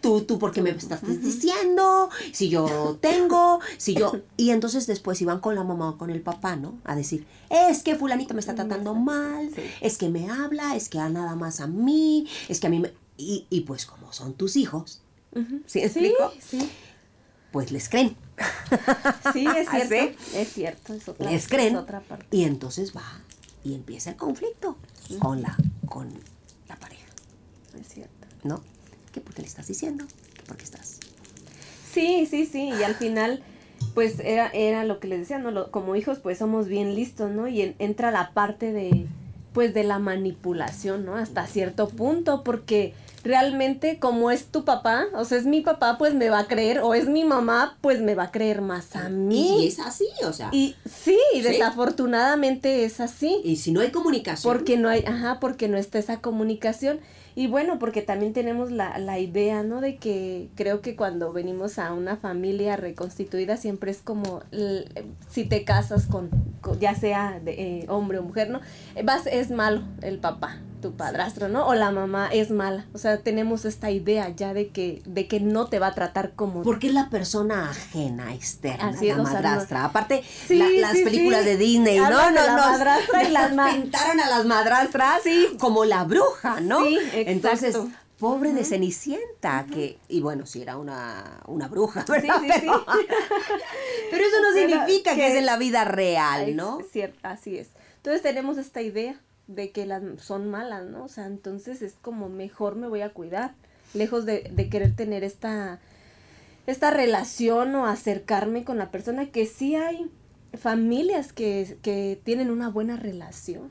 [0.00, 2.10] Tú, tú, porque me estás diciendo?
[2.32, 4.12] Si yo tengo, si yo...
[4.36, 6.78] Y entonces después iban con la mamá o con el papá, ¿no?
[6.84, 9.62] A decir, es que fulanito me está tratando mal, Sí.
[9.80, 12.78] es que me habla, es que a nada más a mí, es que a mí
[12.80, 12.92] me...
[13.16, 15.00] Y, y pues como son tus hijos,
[15.34, 15.60] Ujú.
[15.66, 16.32] ¿sí me explico?
[16.40, 16.68] Sí,
[17.52, 18.16] Pues les creen.
[19.32, 20.18] Sí, es ¿Ah, cierto.
[20.34, 21.74] Es cierto, es otra, les creen.
[21.74, 22.26] es otra parte.
[22.30, 23.04] Y entonces va
[23.62, 24.76] y empieza el conflicto
[25.18, 26.12] con la, con
[26.68, 27.06] la pareja,
[27.80, 28.12] Es cierto.
[28.42, 28.62] ¿no?
[29.12, 30.04] ¿Qué por qué le estás diciendo?
[30.34, 30.98] ¿Qué por qué estás?
[31.92, 33.42] Sí, sí, sí, y al final,
[33.94, 35.50] pues era, era lo que les decía, ¿no?
[35.52, 37.46] Lo- como hijos, pues somos bien listos, ¿no?
[37.46, 39.06] Y en- entra la parte de,
[39.52, 41.16] pues de la manipulación, ¿no?
[41.16, 42.92] Hasta cierto punto, porque
[43.24, 46.80] realmente como es tu papá, o sea, es mi papá, pues me va a creer,
[46.80, 49.64] o es mi mamá, pues me va a creer más a mí.
[49.64, 50.50] Y es así, o sea.
[50.52, 53.40] Y sí, desafortunadamente es así.
[53.44, 54.52] Y si no hay comunicación.
[54.52, 57.00] Porque no hay, ajá, porque no está esa comunicación.
[57.36, 59.80] Y bueno, porque también tenemos la, la idea, ¿no?
[59.80, 64.40] De que creo que cuando venimos a una familia reconstituida siempre es como,
[65.30, 68.60] si te casas con, con- ya sea de, eh, hombre o mujer, ¿no?
[69.02, 71.66] Vas, es malo el papá, tu padrastro, ¿no?
[71.66, 72.84] O la mamá es mala.
[72.92, 76.32] O sea, tenemos esta idea ya de que, de que no te va a tratar
[76.34, 76.62] como...
[76.62, 79.84] Porque es la persona ajena, externa, Así es, la o sea, no- madrastra.
[79.86, 81.46] Aparte, Sí, la- las sí, películas sí.
[81.46, 82.10] de Disney, ¿no?
[82.10, 85.22] No, no, madrastra y las pintaron a las madrastras
[85.58, 86.84] como la bruja, ¿no?
[86.84, 87.90] Sí, Entonces, exacto.
[88.18, 92.40] pobre de Cenicienta, que, y bueno, sí era una, una bruja, Sí, ¿verdad?
[92.42, 92.60] sí, sí.
[92.60, 92.84] pero,
[94.10, 96.80] pero eso no Pero significa que, que- es en la vida real, ¿no?
[96.80, 97.68] Es cierto, así es.
[97.96, 99.14] Entonces tenemos esta idea
[99.46, 101.04] de que las son malas, ¿no?
[101.04, 103.54] O sea, entonces es como mejor me voy a cuidar,
[103.92, 105.80] lejos de, de querer tener esta,
[106.66, 110.10] esta relación o acercarme con la persona, que sí hay
[110.58, 113.70] familias que, que tienen una buena relación,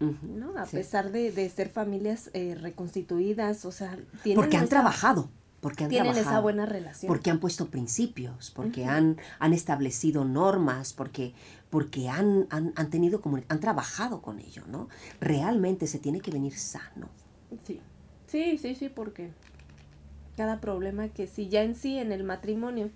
[0.00, 0.56] ¿no?
[0.58, 0.76] A sí.
[0.76, 5.28] pesar de, de ser familias eh, reconstituidas, o sea, tienen Porque han esa- trabajado.
[5.60, 7.06] Porque han tienen esa buena relación.
[7.06, 11.34] porque han puesto principios, porque han, han establecido normas, porque,
[11.72, 14.90] porque han, han, han tenido como, han trabajado con ello, ¿no?
[15.22, 17.08] Realmente se tiene que venir sano.
[17.66, 17.80] Sí,
[18.26, 19.30] sí, sí, sí, porque
[20.36, 22.90] cada problema que sí, ya en sí, en el matrimonio,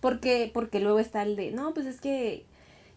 [0.00, 2.44] porque, porque luego está el de, no, pues es que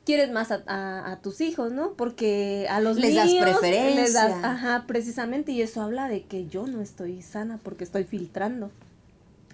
[0.05, 1.93] quieres más a, a- a tus hijos, ¿no?
[1.93, 3.95] Porque a los Les das preferencia.
[3.95, 8.03] les das, ajá, precisamente, y eso habla de que yo no estoy sana porque estoy
[8.03, 8.71] filtrando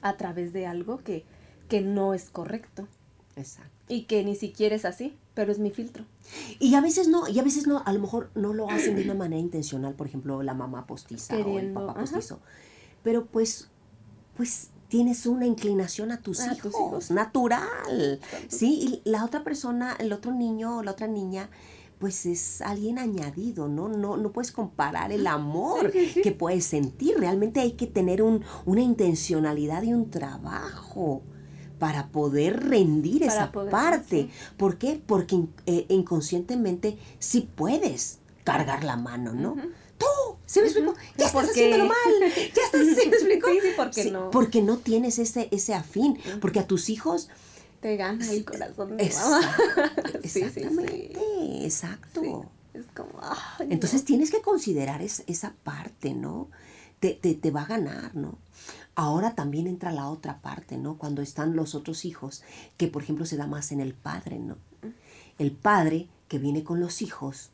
[0.02, 1.26] a través de algo que,
[1.68, 2.88] que no es correcto
[3.36, 3.70] Exacto.
[3.88, 6.04] y que ni siquiera es así, pero es mi filtro.
[6.60, 9.04] Y a veces no, y a veces no, a lo mejor no lo hacen de
[9.04, 12.02] una manera intencional, por ejemplo, la mamá postiza o el Queriendo, papá ajá.
[12.02, 12.42] postizo.
[13.04, 13.70] Pero pues,
[14.36, 17.12] pues tienes una inclinación a tus A hijos, tus hijos.
[17.12, 18.20] natural.
[18.50, 21.50] Sí, y la otra persona, el otro niño o la otra niña,
[22.00, 23.88] pues es alguien añadido, ¿no?
[23.88, 27.16] No, no puedes comparar el amor que puedes sentir.
[27.18, 31.22] Realmente hay que tener un, una intencionalidad y un trabajo
[31.80, 34.24] para poder rendir Para esa poder, parte.
[34.24, 34.30] sí.
[34.58, 35.02] ¿Por qué?
[35.06, 39.56] Porque eh, inconscientemente sí puedes cargar la mano, ¿no?
[39.98, 40.06] Tú,
[40.46, 40.94] ¿sí me explico?
[41.18, 41.96] Ya estás Porque- haciéndolo mal,
[42.36, 43.48] ya estás, ¿sí me explico?
[43.50, 44.30] Sí, sí, porque no.
[44.32, 47.30] Porque no tienes ese, ese afín, porque a tus hijos...
[47.82, 49.56] Te gana el corazón de mamá.
[50.26, 51.14] Sí, exactamente,
[51.66, 52.46] exacto.
[52.74, 53.66] Es como, no.
[53.70, 56.50] Entonces tienes que considerar es- esa parte, ¿no?
[57.00, 58.38] Te, te, te va a ganar, ¿no?
[58.96, 60.98] Ahora también entra la otra parte, ¿no?
[60.98, 62.44] Cuando están los otros hijos,
[62.78, 64.58] que por ejemplo se da más en el padre, ¿no?
[65.38, 67.52] El padre que viene con los hijos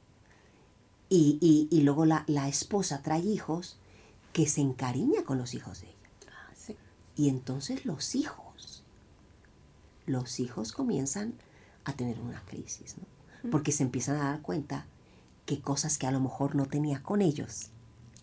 [1.09, 3.77] y, y- y luego la, la esposa trae hijos
[4.33, 5.95] que se encariña con los hijos de ella.
[6.31, 6.75] Ah, sí.
[7.15, 8.83] Y entonces los hijos,
[10.05, 11.33] los hijos comienzan
[11.83, 13.49] a tener una crisis, ¿no?
[13.51, 14.87] Porque se empiezan a dar cuenta
[15.45, 17.69] que cosas que a lo mejor no tenía con ellos,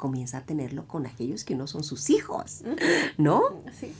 [0.03, 2.65] comienza a tenerlo con aquellos que no son sus hijos,
[3.19, 3.41] ¿no?
[3.79, 3.93] Sí.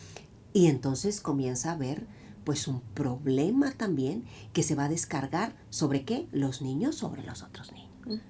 [0.53, 2.07] Y entonces comienza a haber
[2.43, 6.27] pues un problema también que se va a descargar sobre qué?
[6.33, 8.21] Los niños sobre los otros niños.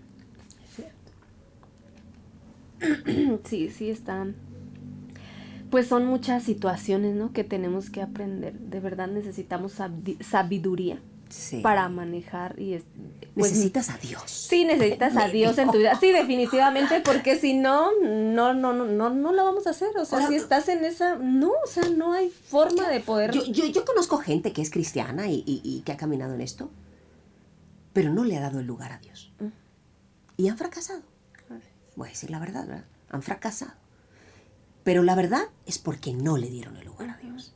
[3.47, 4.35] Sí, sí están.
[5.71, 7.33] Pues son muchas situaciones, ¿no?
[7.33, 8.59] Que tenemos que aprender.
[8.59, 11.01] De verdad necesitamos sabi- sabiduría
[11.33, 11.61] Sí.
[11.63, 12.83] para manejar y es,
[13.35, 14.31] pues, Necesitas a Dios.
[14.31, 15.99] Sí, necesitas a Dios en tu vida.
[15.99, 19.97] Sí, definitivamente, porque si no, no, no, no, no, no lo vamos a hacer.
[19.97, 23.31] O sea, Ahora- si estás en esa, no, o sea, no hay forma de poder.
[23.33, 26.43] Yo, yo, yo conozco gente que es cristiana y, y- y que ha caminado en
[26.43, 26.71] esto.
[27.95, 29.33] pero no le ha dado el lugar a Dios.
[30.37, 31.03] Y han fracasado.
[31.97, 32.85] Voy a decir la verdad, ¿verdad?
[33.11, 33.73] Han fracasado.
[34.83, 37.55] Pero la verdad es porque no le dieron el lugar a Dios.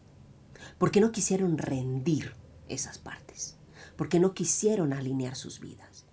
[0.78, 2.34] Porque no quisieron rendir
[2.68, 3.55] esas partes.
[3.96, 6.04] Porque no quisieron alinear sus vidas.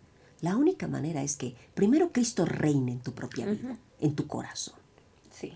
[0.41, 4.75] La única manera es que primero Cristo reine en tu propia vida, en tu corazón.
[5.31, 5.53] Sí.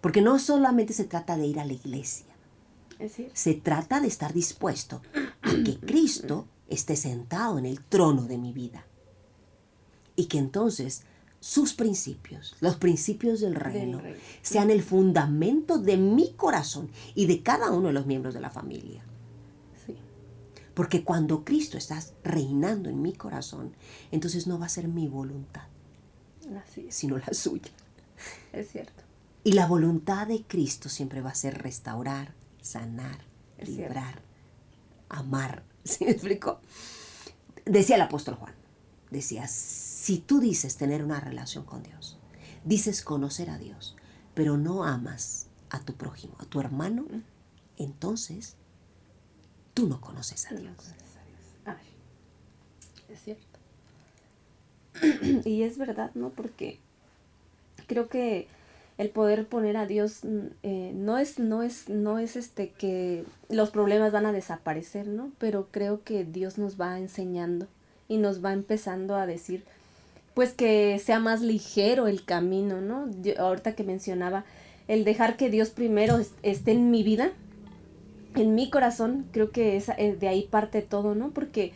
[0.00, 2.26] Porque no solamente se trata de ir a la iglesia.
[2.92, 5.02] Es decir, Se trata de estar dispuesto
[5.42, 8.86] a que Cristo esté sentado en el trono de mi vida.
[10.16, 11.02] Y que entonces
[11.40, 14.18] sus principios, los principios del reino, reino.
[14.42, 18.50] sean el fundamento de mi corazón y de cada uno de los miembros de la
[18.50, 19.02] familia.
[20.80, 23.76] Porque cuando Cristo está reinando en mi corazón,
[24.12, 25.64] entonces no va a ser mi voluntad,
[26.64, 26.94] Así es.
[26.94, 27.70] sino la suya.
[28.50, 29.02] Es cierto.
[29.44, 33.18] Y la voluntad de Cristo siempre va a ser restaurar, sanar,
[33.58, 33.92] Es cierto.
[33.92, 34.22] librar,
[35.10, 35.64] amar.
[35.84, 36.60] ¿Sí me explico?
[37.66, 38.54] Decía el apóstol Juan,
[39.10, 42.18] decía, si tú dices tener una relación con Dios,
[42.64, 43.96] dices conocer a Dios,
[44.32, 47.04] pero no amas a tu prójimo, a tu hermano,
[47.76, 48.56] entonces
[49.74, 50.74] tú no conoces a Dios.
[51.64, 51.76] Ay,
[53.08, 53.44] es cierto.
[55.44, 56.30] y es verdad, ¿no?
[56.30, 56.78] Porque
[57.86, 58.46] creo que
[58.98, 63.24] el poder poner a Dios mm, eh, no es, no es, no es este que
[63.48, 65.30] los problemas van a desaparecer, ¿no?
[65.38, 67.66] Pero creo que Dios nos va enseñando
[68.08, 69.64] y nos va empezando a decir,
[70.34, 73.08] pues que sea más ligero el camino, ¿no?
[73.22, 74.44] Yo- ahorita que mencionaba
[74.88, 77.32] el dejar que Dios primero est- esté en mi vida,
[78.34, 81.30] en mi corazón, creo que esa, eh, de ahí parte todo, ¿no?
[81.30, 81.72] Porque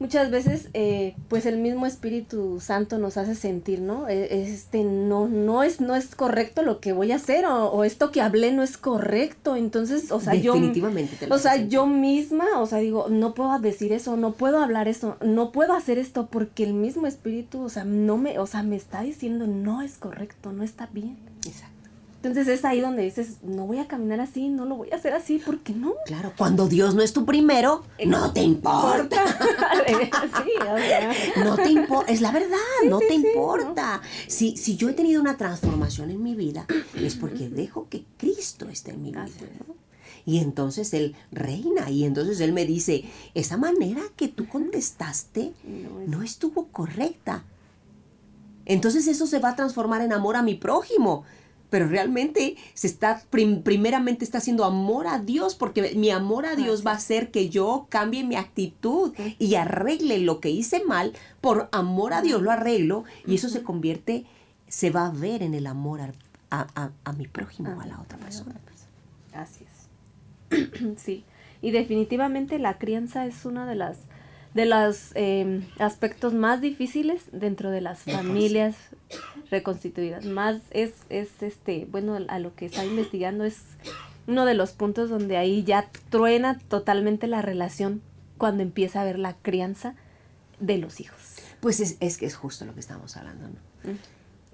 [0.00, 4.08] muchas veces, eh, pues el mismo Espíritu Santo nos hace sentir, ¿no?
[4.08, 7.82] E- Este, no, no es, no es correcto lo que voy a hacer, o, o
[7.84, 10.52] esto que hablé no es correcto, entonces, o sea, yo...
[10.54, 14.32] Definitivamente te lo O sea, yo misma, o sea, digo, no puedo decir eso, no
[14.34, 18.38] puedo hablar eso, no puedo hacer esto porque el mismo espíritu, o sea, no me,
[18.38, 21.16] o sea, me está diciendo no es correcto, no está bien.
[21.44, 21.74] Exacto.
[22.28, 25.14] Entonces es ahí donde dices, no voy a caminar así, no lo voy a hacer
[25.14, 25.94] así, porque no.
[26.04, 29.24] Claro, cuando Dios no es tu primero, no te importa.
[29.86, 31.12] sí, o sea,
[31.42, 32.56] No te importa, es la verdad,
[32.86, 34.02] no sí, te sí, importa.
[34.26, 38.68] Si, si yo he tenido una transformación en mi vida, es porque dejo que Cristo
[38.68, 39.26] esté en mi vida.
[39.66, 39.74] ¿no?
[40.26, 43.04] Y entonces Él reina y entonces Él me dice,
[43.34, 47.44] esa manera que tú contestaste No es- no estuvo correcta.
[48.66, 51.24] Entonces eso se va a transformar en amor a mi prójimo.
[51.70, 56.56] Pero realmente se está, prim- primeramente está haciendo amor a Dios, porque mi amor a
[56.56, 60.82] Dios Así va a hacer que yo cambie mi actitud y arregle lo que hice
[60.84, 61.12] mal.
[61.40, 64.24] Por amor a Dios lo arreglo y eso se convierte,
[64.66, 66.12] se va a ver en el amor a,
[66.50, 68.54] a- a mi prójimo, a la otra persona.
[69.34, 70.96] Así es.
[70.96, 71.24] sí.
[71.60, 73.98] Y definitivamente la crianza es una de las
[74.54, 78.74] de los eh, aspectos más difíciles dentro de las familias
[79.50, 80.24] reconstituidas.
[80.24, 83.58] Más es, es este, bueno, a lo que está investigando es
[84.26, 88.02] uno de los puntos donde ahí ya truena totalmente la relación
[88.36, 89.94] cuando empieza a ver la crianza
[90.60, 91.36] de los hijos.
[91.60, 93.92] Pues es, es que es justo lo que estamos hablando, ¿no?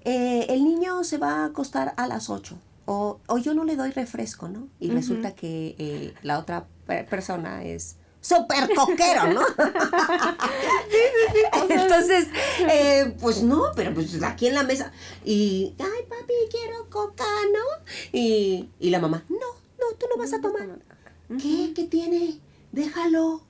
[0.05, 3.75] Eh, el niño se va a acostar a las 8 o, o yo no le
[3.75, 4.67] doy refresco, ¿no?
[4.79, 9.41] Y resulta que eh, la otra pe- persona es súper coquero, ¿no?
[11.69, 12.27] Entonces,
[12.71, 14.91] eh, pues no, pero pues aquí en la mesa
[15.23, 17.59] y, ay papi, quiero coca, ¿no?
[18.11, 20.79] Y, y la mamá, no, no, tú no vas a tomar.
[21.41, 21.73] ¿Qué?
[21.75, 22.39] ¿Qué tiene?
[22.71, 23.43] Déjalo,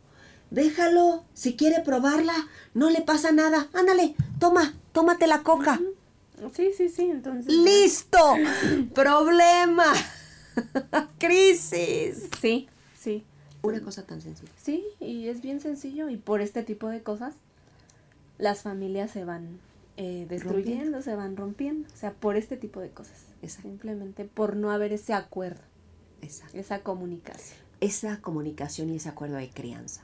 [0.50, 1.24] déjalo.
[1.34, 2.34] Si quiere probarla,
[2.74, 3.70] no le pasa nada.
[3.74, 5.80] Ándale, toma, tómate la coca.
[6.54, 7.54] Sí, sí, sí, entonces.
[7.54, 8.36] ¡Listo!
[8.94, 9.94] ¡Problema!
[11.20, 12.30] ¡Crisis!
[12.42, 12.68] Sí,
[12.98, 13.26] sí.
[13.68, 14.52] Una cosa tan sencilla.
[14.62, 17.36] Sí, y es bien sencillo y por este tipo de cosas
[18.38, 19.60] las familias se van
[19.98, 21.02] eh, destruyendo, Rompiendo.
[21.02, 23.24] se van rompiendo, o sea, por este tipo de cosas.
[23.42, 23.70] Exacto.
[23.70, 25.62] Simplemente por no haber ese acuerdo,
[26.22, 26.58] Exacto.
[26.58, 27.58] esa comunicación.
[27.82, 30.02] Esa comunicación y ese acuerdo de crianza.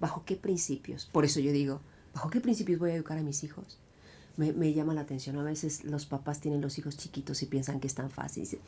[0.00, 1.06] ¿Bajo qué principios?
[1.12, 1.80] Por eso yo digo,
[2.14, 3.78] ¿bajo qué principios voy a educar a mis hijos?
[4.36, 5.38] Me, me llama la atención.
[5.38, 8.42] A veces los papás tienen los hijos chiquitos y piensan que es tan fácil.
[8.44, 8.60] Dicen,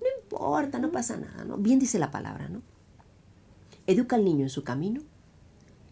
[0.00, 1.56] no importa, no pasa nada, ¿no?
[1.56, 2.60] Bien dice la palabra, ¿no?
[3.86, 5.02] Educa al niño en su camino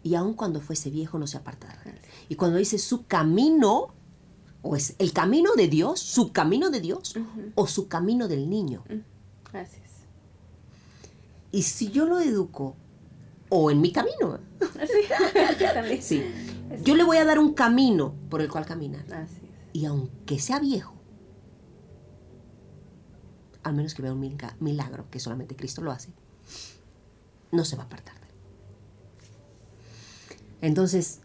[0.03, 1.99] y aun cuando fuese viejo no se aparta de él.
[2.29, 3.87] Y cuando dice su camino,
[4.61, 7.15] o es el camino de Dios, su camino de Dios,
[7.55, 8.83] o su camino del niño.
[9.53, 9.91] Así es.
[11.51, 12.75] Y si yo lo educo,
[13.49, 16.01] o en mi camino, Sí, también.
[16.01, 16.23] sí,
[16.83, 19.05] yo le voy a dar un camino por el cual caminar.
[19.13, 19.51] Así es.
[19.73, 20.93] Y aunque sea viejo,
[23.63, 26.13] al menos que vea un milagro, que solamente Cristo lo hace,
[27.51, 28.33] no se va a apartar de él.
[30.61, 31.19] Entonces,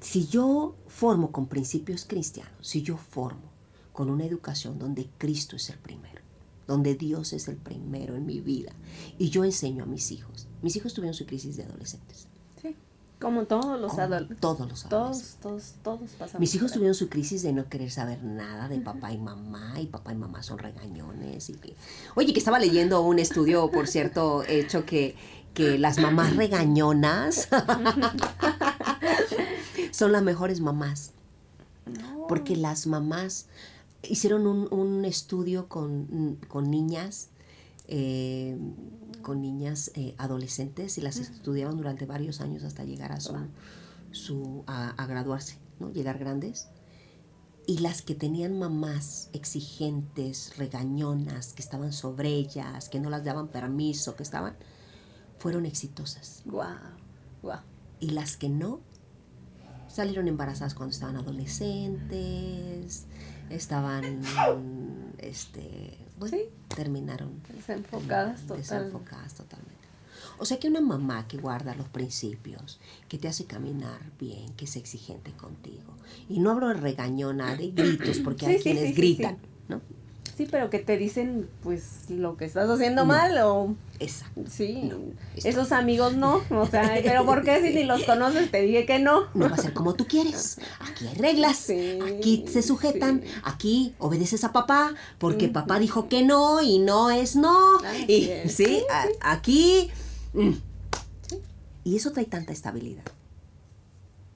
[0.00, 3.50] si yo formo con principios cristianos, si yo formo
[3.92, 6.22] con una educación donde Cristo es el primero,
[6.66, 8.72] donde Dios es el primero en mi vida,
[9.18, 12.28] y yo enseño a mis hijos, mis hijos tuvieron su crisis de adolescentes.
[12.62, 12.76] Sí,
[13.20, 14.40] como todos los adolescentes.
[14.40, 15.38] Todos los adolescentes.
[15.40, 16.40] Todos, todos, todos pasamos.
[16.40, 19.86] Mis hijos tuvieron su crisis de no querer saber nada de papá y mamá, y
[19.86, 21.50] papá y mamá son regañones.
[21.50, 21.58] Y
[22.14, 25.16] Oye, que estaba leyendo un estudio, por cierto, hecho que,
[25.58, 27.48] que las mamás regañonas
[29.90, 31.10] son las mejores mamás.
[32.28, 33.46] Porque las mamás
[34.04, 36.38] hicieron un, estudio con,
[36.70, 37.30] niñas,
[37.88, 38.56] eh,
[39.22, 43.34] con niñas eh, adolescentes y las estudiaron durante varios años hasta llegar a su,
[44.12, 45.90] su a, graduarse, ¿no?
[45.90, 46.68] Llegar grandes.
[47.66, 53.48] Y las que tenían mamás exigentes, regañonas, que estaban sobre ellas, que no las daban
[53.48, 54.54] permiso, que estaban,
[55.38, 56.42] fueron exitosas.
[56.44, 57.58] Wow,
[58.00, 58.80] Y las que no,
[59.88, 63.06] salieron embarazadas cuando estaban adolescentes,
[63.50, 64.22] estaban,
[65.18, 66.36] este, bueno,
[66.74, 69.78] terminaron desenfocadas, desenfocadas totalmente.
[70.38, 72.78] O sea que una mamá que guarda los principios,
[73.08, 75.94] que te hace caminar bien, que es exigente contigo.
[76.28, 79.80] Y no hablo de regañona, de gritos, porque hay quienes gritan, ¿no?
[80.38, 83.74] Sí, pero que te dicen, pues, lo que estás haciendo mal o...
[83.98, 84.44] Exacto.
[84.48, 84.88] Sí,
[85.34, 88.48] esos amigos no, o sea, pero ¿por qué si ni los conoces?
[88.48, 89.26] Te dije que no.
[89.34, 90.60] No va a ser como tú quieres.
[90.78, 96.62] Aquí hay reglas, aquí se sujetan, aquí obedeces a papá, porque papá dijo que no
[96.62, 97.80] y no es no.
[98.06, 98.84] y sí,
[99.20, 99.90] aquí...
[100.34, 100.52] Mm.
[101.82, 103.02] Y eso trae tanta estabilidad.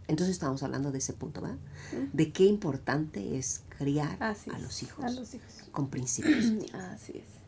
[0.08, 1.58] Entonces estamos hablando de ese punto, ¿verdad?
[2.12, 5.04] De qué importante es criar a los hijos.
[5.04, 6.44] A los hijos con principios.
[6.74, 7.42] Así es.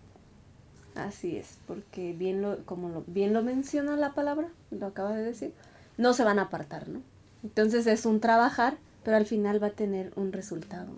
[0.97, 5.25] Así es, porque bien lo, como lo, bien lo menciona la palabra, lo acaba de
[5.25, 5.53] decir,
[5.97, 7.03] no se van a apartar, ¿no?
[7.43, 10.93] Entonces es un trabajar, pero al final va a tener un resultado.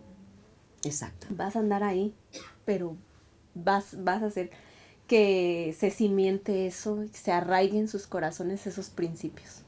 [0.85, 1.27] Exacto.
[1.31, 2.15] Vas a andar ahí,
[2.67, 2.95] pero
[3.55, 4.51] vas, vas a hacer
[5.07, 9.63] que se cimiente eso, se arraiguen en sus corazones esos principios.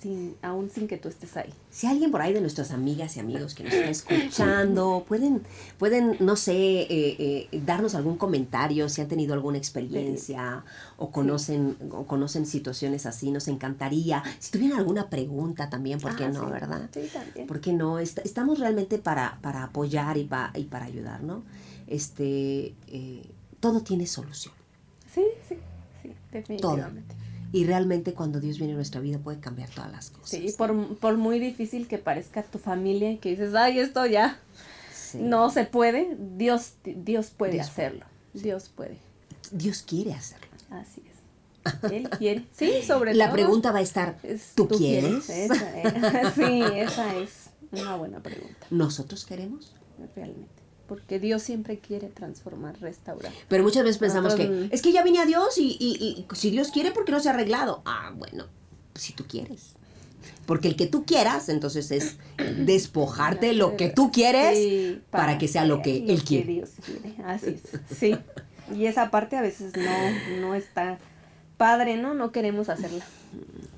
[0.00, 1.52] Sin, aún sin que tú estés ahí.
[1.70, 5.42] Si alguien por ahí de nuestras amigas y amigos que nos está escuchando, pueden,
[5.78, 10.64] pueden no sé, eh, eh, darnos algún comentario, si han tenido alguna experiencia
[10.96, 14.22] o conocen, o conocen situaciones así, nos encantaría.
[14.38, 16.90] Si tuvieran alguna pregunta también, ¿por qué ah, no, verdad?
[16.92, 17.46] Sí, también.
[17.46, 17.98] ¿Por qué no?
[17.98, 21.42] estamos realmente para, para apoyar y, y para ayudar, ¿no?
[21.86, 23.22] Este, eh,
[23.60, 24.54] todo tiene solución.
[25.12, 25.56] Sí, sí,
[26.02, 27.21] sí, definitivamente.
[27.52, 30.30] Y realmente cuando Dios viene a nuestra vida puede cambiar todas las cosas.
[30.30, 34.40] Sí, por, por muy difícil que parezca tu familia y que dices, ay, esto ya
[35.14, 38.06] no se puede, Dios, Dios puede hacerlo.
[38.32, 38.98] Dios puede.
[39.50, 40.46] Dios quiere hacerlo.
[40.70, 41.92] Así es.
[41.92, 42.46] Él quiere.
[42.52, 44.16] Sí, sobre La pregunta va a estar,
[44.54, 45.28] ¿tú, quieres?
[45.28, 48.66] Esa sí, esa es una buena pregunta.
[48.70, 49.74] ¿Nosotros queremos?
[50.16, 50.61] Realmente
[50.92, 53.32] porque Dios siempre quiere transformar, restaurar.
[53.48, 56.70] Pero muchas veces pensamos que es que ya vine a Dios y, y, si Dios
[56.70, 57.80] quiere, ¿por qué no se ha arreglado?
[57.86, 58.44] Ah, bueno,
[58.94, 59.70] si tú quieres.
[60.44, 62.18] Porque el que tú quieras, entonces es
[62.66, 66.52] despojarte lo que tú quieres para, que sea lo que Él quiere.
[66.52, 67.16] Dios quiere.
[67.24, 67.96] Así es.
[67.96, 68.18] Sí.
[68.76, 70.98] Y esa parte a veces no, no está
[71.56, 72.12] padre, ¿no?
[72.12, 73.06] No queremos hacerla.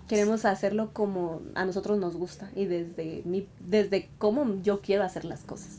[0.08, 5.24] Queremos hacerlo como a nosotros nos gusta y desde mi, desde cómo yo quiero hacer
[5.24, 5.78] las cosas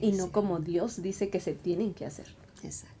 [0.00, 2.26] y no como Dios dice que se tienen que hacer.
[2.62, 2.94] Exacto.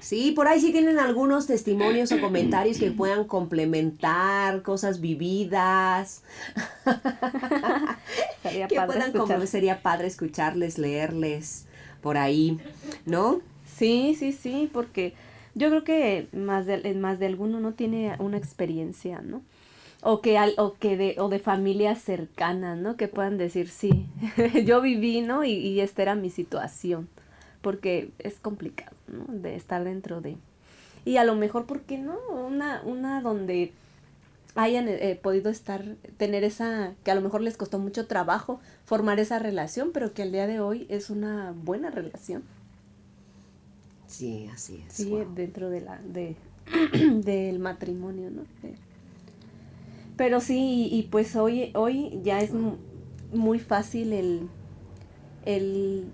[0.00, 6.22] Sí, por ahí sí tienen algunos testimonios o comentarios que puedan complementar cosas vividas.
[8.42, 11.64] sería, padre sería padre escucharles, leerles
[12.02, 12.58] por ahí,
[13.06, 13.40] ¿no?
[13.64, 15.14] Sí, sí, sí, porque
[15.54, 19.42] yo creo que más de, más de alguno no tiene una experiencia, ¿no?
[20.02, 22.96] O que, al, o que de, o de familias cercanas, ¿no?
[22.96, 24.06] Que puedan decir, sí,
[24.64, 25.44] yo viví, ¿no?
[25.44, 27.08] Y, y, esta era mi situación,
[27.62, 29.24] porque es complicado, ¿no?
[29.28, 30.36] De estar dentro de...
[31.04, 32.18] Y a lo mejor, ¿por qué no?
[32.30, 33.72] Una, una donde
[34.56, 35.84] hayan eh, podido estar,
[36.16, 40.22] tener esa, que a lo mejor les costó mucho trabajo formar esa relación, pero que
[40.22, 42.42] al día de hoy es una buena relación.
[44.06, 44.94] Sí, así es.
[44.94, 46.36] Sí, dentro de la, de,
[47.22, 48.42] del matrimonio, ¿no?
[50.16, 52.50] Pero sí, y, pues hoy, hoy ya es
[53.32, 54.48] muy fácil el,
[55.44, 56.06] el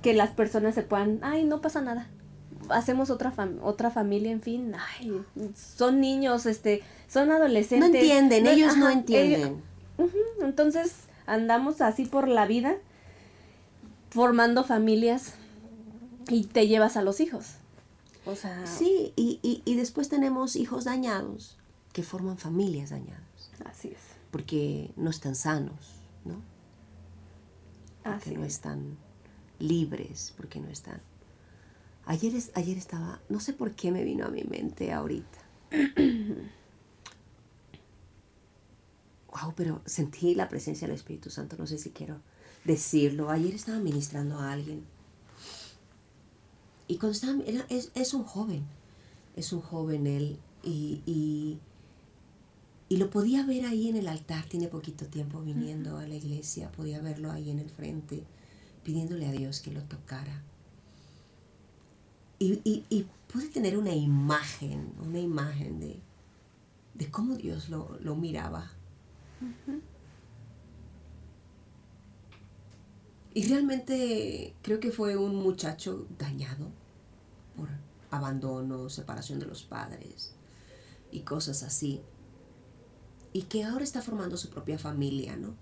[0.00, 2.08] que las personas se puedan, ay, no pasa nada.
[2.68, 3.32] Hacemos otra
[3.62, 5.20] otra familia, en fin, ay,
[5.56, 7.90] son niños, este, son adolescentes.
[7.90, 9.62] No entienden, ellos no entienden.
[10.40, 10.94] entonces
[11.26, 12.76] andamos así por la vida
[14.10, 15.34] formando familias
[16.28, 17.56] y te llevas a los hijos.
[18.24, 21.58] O sea, sí, y, y, y después tenemos hijos dañados
[21.92, 23.31] que forman familias dañadas.
[23.64, 23.98] Así es.
[24.30, 26.40] Porque no están sanos, ¿no?
[28.02, 28.54] Porque Así no es.
[28.54, 28.96] están
[29.58, 31.00] libres, porque no están.
[32.06, 35.38] Ayer, es- ayer estaba, no sé por qué me vino a mi mente ahorita.
[39.32, 42.20] wow, pero sentí la presencia del Espíritu Santo, no sé si quiero
[42.64, 43.30] decirlo.
[43.30, 44.84] Ayer estaba ministrando a alguien.
[46.88, 48.64] Y cuando estaba, era- es, es un joven,
[49.36, 51.58] es un joven él, y, y,
[52.92, 56.70] y lo podía ver ahí en el altar, tiene poquito tiempo viniendo a la iglesia,
[56.72, 58.22] podía verlo ahí en el frente,
[58.84, 60.42] pidiéndole a Dios que lo tocara.
[62.38, 66.00] Y, y, y pude tener una imagen, una imagen de,
[66.92, 68.70] de cómo Dios lo, lo miraba.
[73.32, 76.68] Y realmente creo que fue un muchacho dañado
[77.56, 77.70] por
[78.10, 80.34] abandono, separación de los padres
[81.10, 82.02] y cosas así.
[83.32, 85.54] Y que ahora está formando su propia familia, ¿no?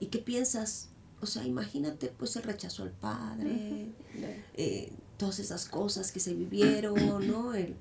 [0.00, 0.88] Y que piensas,
[1.20, 3.92] o sea, imagínate pues el rechazo al padre,
[4.54, 7.54] eh, todas esas cosas que se vivieron, ¿no?
[7.54, 7.76] El,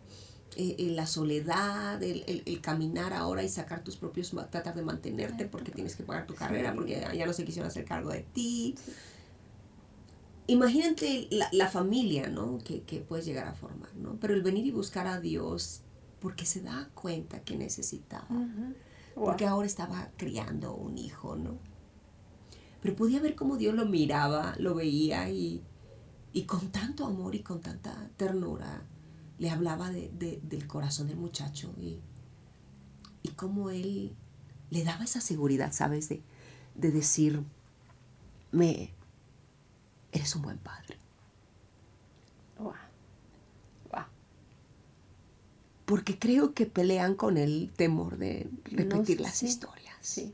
[0.55, 4.81] eh, eh, la soledad, el, el- el caminar ahora y sacar tus propios, tratar de
[4.81, 8.21] mantenerte porque tienes que pagar tu carrera, porque ya no se quisieron hacer cargo de
[8.33, 8.75] ti.
[10.47, 12.59] Imagínate la, la familia, ¿no?
[12.59, 14.15] Que, que puedes llegar a formar, ¿no?
[14.21, 15.81] Pero el venir y buscar a Dios
[16.21, 18.73] porque se da cuenta que necesitaba Ujú.
[19.17, 19.25] Wow.
[19.25, 21.57] porque ahora estaba criando un hijo, ¿no?
[22.81, 25.63] Pero podía ver cómo Dios lo miraba, lo veía y,
[26.33, 28.83] y con tanto amor y con tanta ternura
[29.39, 31.99] le hablaba de- de- del corazón del muchacho y,
[33.23, 34.15] y cómo él
[34.69, 36.09] le daba esa seguridad, ¿sabes?
[36.09, 36.21] De,
[36.75, 37.43] de decir,
[38.51, 38.93] me,
[40.11, 40.97] eres un buen padre.
[42.59, 42.73] Wow.
[43.91, 44.03] Wow.
[45.87, 49.95] Porque creo que pelean con el temor de repetir No, las sí, historias.
[50.01, 50.33] Sí.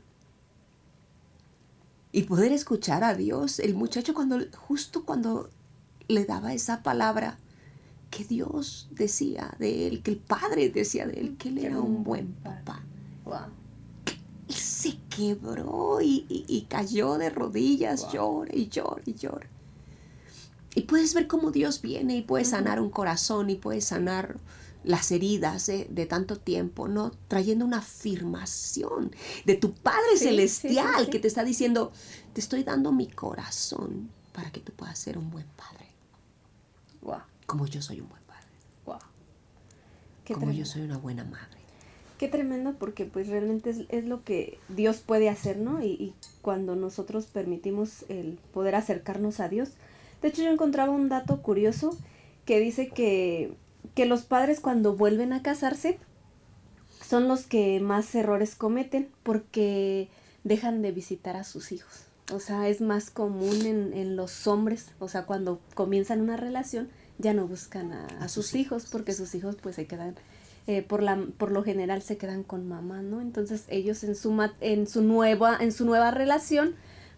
[2.12, 3.58] y poder escuchar a Dios.
[3.58, 5.50] El muchacho cuando, justo cuando
[6.06, 7.38] le daba esa palabra,
[8.10, 12.04] que Dios decía de él, que el Padre decía de él, que él era un
[12.04, 12.84] buen papá.
[13.24, 13.48] Wow.
[14.46, 18.12] Y se quebró y, y- y cayó de rodillas, Wow.
[18.12, 19.48] llora y llora y llora.
[20.76, 24.36] Y puedes ver cómo Dios viene y puede sanar un corazón y puede sanar
[24.84, 27.10] las heridas de, de tanto tiempo, ¿no?
[27.28, 29.10] Trayendo una afirmación
[29.44, 31.10] de tu Padre sí, Celestial sí, sí.
[31.10, 31.92] que te está diciendo,
[32.32, 35.86] te estoy dando mi corazón para que tú puedas ser un buen padre,
[37.02, 37.20] Wow.
[37.46, 38.46] como yo soy un buen padre,
[38.86, 38.98] Wow.
[40.24, 40.66] Qué como tremendo.
[40.66, 41.58] yo soy una buena madre.
[42.18, 45.82] Qué tremendo porque pues realmente es, es lo que Dios puede hacer, ¿no?
[45.82, 49.70] Y, y cuando nosotros permitimos el poder acercarnos a Dios.
[50.22, 51.96] De hecho yo encontraba un dato curioso
[52.46, 53.54] que dice que,
[53.94, 55.98] que los padres cuando vuelven a casarse
[57.06, 60.08] son los que más errores cometen porque
[60.42, 62.04] dejan de visitar a sus hijos.
[62.32, 66.88] O sea, es más común en, en los hombres, o sea, cuando comienzan una relación
[67.18, 70.16] ya no buscan a, sus hijos porque sus hijos pues se quedan
[70.66, 73.20] eh, por la por lo general se quedan con mamá, ¿no?
[73.20, 76.74] Entonces ellos en su ma- en su nueva en su nueva relación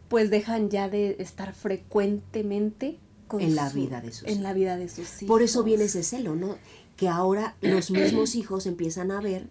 [0.08, 2.98] pues dejan ya de estar frecuentemente
[3.28, 5.28] con En la vida de sus en la vida de sus hijos.
[5.28, 6.56] Por eso viene ese celo, ¿no?
[6.96, 9.48] Que ahora los mismos hijos empiezan a ver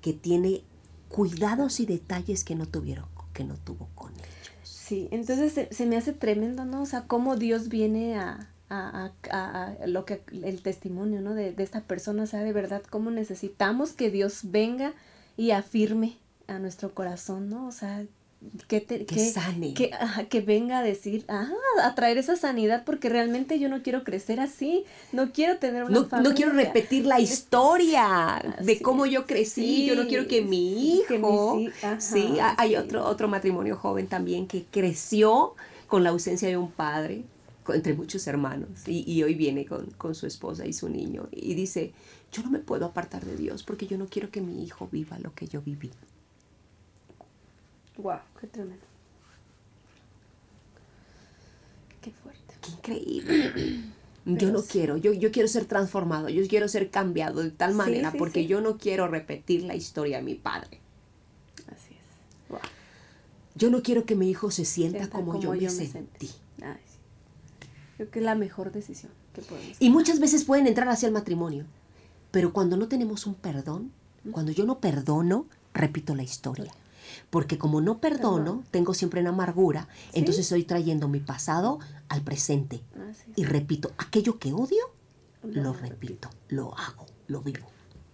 [0.00, 0.62] que tiene
[1.08, 4.26] cuidados y detalles que no tuvieron, que no tuvo con ellos.
[4.62, 6.82] Sí, entonces se, se me hace tremendo, ¿no?
[6.82, 11.34] O sea, cómo Dios viene a, a, a- a- a lo que el testimonio, ¿no?
[11.34, 14.92] De, de esta persona, o sea, de verdad, cómo necesitamos que Dios venga
[15.36, 17.66] y afirme a nuestro corazón, ¿no?
[17.66, 18.04] O sea,
[18.68, 19.74] que, te- Que sane.
[19.74, 19.90] Que,
[20.28, 21.48] que venga a decir, ah,
[21.82, 25.92] a traer esa sanidad, porque realmente yo no quiero crecer así, no quiero tener una
[26.00, 26.30] No, familia.
[26.30, 29.62] no quiero repetir la historia de cómo yo crecí.
[29.64, 31.58] Sí, yo no quiero que mi que hijo.
[31.82, 32.76] ajá, sí, ha- hay sí.
[32.76, 35.54] otro, otro matrimonio joven también que creció
[35.86, 37.24] con la ausencia de un padre,
[37.62, 41.28] con- entre muchos hermanos, y, y hoy viene con, con su esposa y su niño.
[41.30, 41.92] Y dice:
[42.32, 45.18] Yo no me puedo apartar de Dios porque yo no quiero que mi hijo viva
[45.18, 45.90] lo que yo viví.
[47.96, 48.84] Wow, qué tremendo.
[52.00, 52.54] Qué fuerte.
[52.60, 53.84] Qué increíble.
[54.26, 54.68] Yo no sí.
[54.72, 58.46] quiero, yo, yo quiero ser transformado, yo quiero ser cambiado de tal manera sí, porque
[58.46, 60.80] yo no quiero repetir la historia de mi padre.
[61.66, 62.48] Así es.
[62.48, 62.60] Wow.
[63.54, 66.30] Yo no quiero que mi hijo se sienta, Sienta como, yo, me sentí.
[66.62, 67.68] Ay, sí.
[67.98, 71.12] Creo que es la mejor decisión que podemos Y muchas veces pueden entrar hacia el
[71.12, 71.66] matrimonio,
[72.30, 73.92] pero cuando no tenemos un perdón,
[74.32, 76.72] cuando yo no perdono, repito la historia.
[77.30, 78.64] Porque como no perdono, Perdón.
[78.70, 80.18] tengo siempre una amargura, Sí.
[80.20, 82.82] entonces estoy trayendo mi pasado al presente.
[83.10, 83.24] Es.
[83.36, 84.84] Y repito, aquello que odio,
[85.42, 86.30] Lo lo repito.
[86.48, 87.66] lo hago, lo vivo.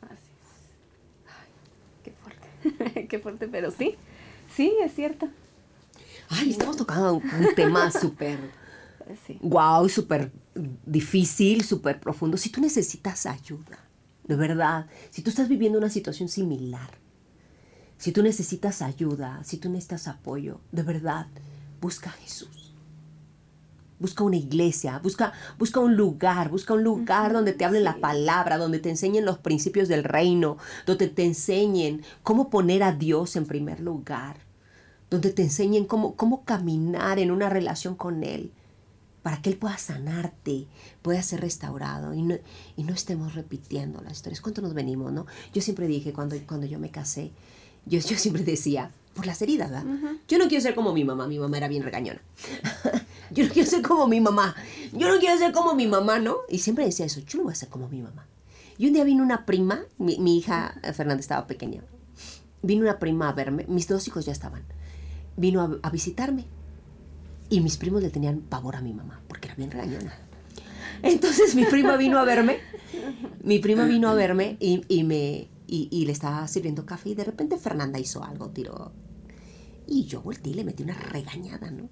[0.03, 1.31] Así es.
[2.95, 3.07] Ay.
[3.09, 3.97] Qué fuerte, pero sí,
[4.55, 5.29] sí, es cierto.
[6.29, 8.39] Ay, estamos tocando un tema súper,
[9.27, 9.39] sí.
[9.43, 10.31] wow, súper
[10.87, 12.37] difícil, súper profundo.
[12.37, 13.79] Si tú necesitas ayuda,
[14.25, 16.91] de verdad, si tú estás viviendo una situación similar,
[18.01, 21.27] si tú necesitas ayuda, si tú necesitas apoyo, de verdad,
[21.81, 22.61] busca a Jesús
[24.01, 28.57] busca una iglesia, busca, busca un lugar, busca un lugar donde te hablen la palabra,
[28.57, 33.45] donde te enseñen los principios del reino, donde te enseñen cómo poner a Dios en
[33.45, 34.39] primer lugar,
[35.11, 38.53] donde te enseñen cómo, cómo caminar en una relación con Él,
[39.23, 40.67] para que Él pueda sanarte,
[41.03, 42.37] pueda ser restaurado y no,
[42.79, 44.41] y no estemos repitiendo las historias.
[44.41, 45.27] ¿Cuánto nos venimos, no?
[45.53, 47.33] Yo siempre dije, cuando, cuando yo me casé,
[47.87, 49.85] yo, yo siempre decía, por las heridas, ¿verdad?
[50.29, 52.21] Yo no quiero ser como mi mamá, mi mamá era bien regañona.
[53.31, 54.55] yo no quiero ser como mi mamá,
[54.93, 56.39] yo no quiero ser como mi mamá, ¿no?
[56.49, 58.27] Y siempre decía eso, yo no voy a ser como mi mamá.
[58.79, 61.83] Y un día vino una prima, mi, hija eh, Fernanda estaba pequeña,
[62.63, 64.63] vino una prima a verme, mis dos hijos ya estaban,
[65.37, 66.47] vino a, visitarme.
[67.51, 70.15] Y mis primos le tenían pavor a mi mamá, porque era bien regañona.
[71.03, 72.59] Entonces mi prima vino a verme,
[73.43, 77.23] mi prima vino a verme y, y me, y, le estaba sirviendo café y de
[77.23, 78.93] repente Fernanda hizo algo, tiró.
[79.87, 81.89] Y yo volteé y le metí una regañada, ¿no?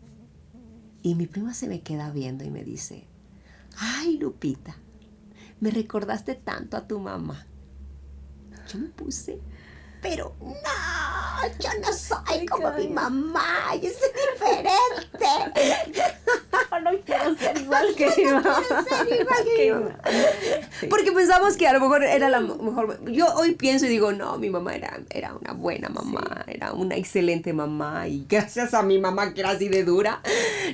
[1.02, 3.06] Y mi prima se me queda viendo y me dice,
[3.76, 4.76] ay Lupita,
[5.60, 7.46] me recordaste tanto a tu mamá.
[8.72, 9.40] Yo me puse
[10.00, 16.02] pero no, yo no soy como mi mamá, yo soy diferente.
[16.82, 18.62] no quiero ser igual que mi mamá.
[18.88, 19.98] Ser igual que mi mamá.
[20.88, 23.04] Porque pensamos que a lo mejor era la mejor.
[23.10, 26.96] Yo hoy pienso y digo, no, mi mamá era, era una buena mamá, era una
[26.96, 30.22] excelente mamá y gracias a mi mamá que era así de dura,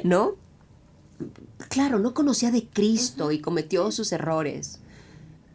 [0.02, 0.36] ¿no?
[1.68, 4.80] Claro, no conocía de Cristo y cometió sus errores,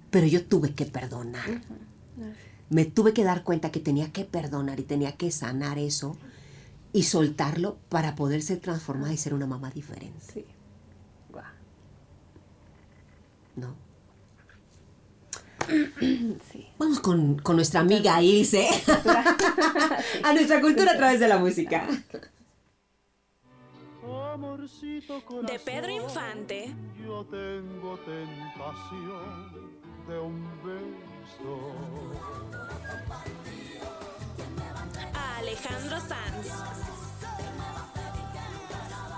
[0.09, 1.61] pero yo tuve que perdonar
[2.69, 6.17] me tuve que dar cuenta que tenía que perdonar y tenía que sanar eso
[6.93, 10.19] y soltarlo para poder ser transformada y ser una mamá diferente.
[10.33, 10.45] Sí.
[13.55, 13.75] ¿No?
[16.51, 16.67] Sí.
[16.79, 18.67] Vamos con, nuestra amiga Ilse
[20.23, 21.87] a nuestra cultura a través de la música.
[25.45, 26.73] De Pedro Infante.
[27.05, 29.51] Yo tengo tentación
[30.07, 31.18] de un beso
[35.13, 36.47] a Alejandro Sanz.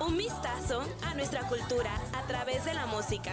[0.06, 3.32] Un vistazo a nuestra cultura a través de la música.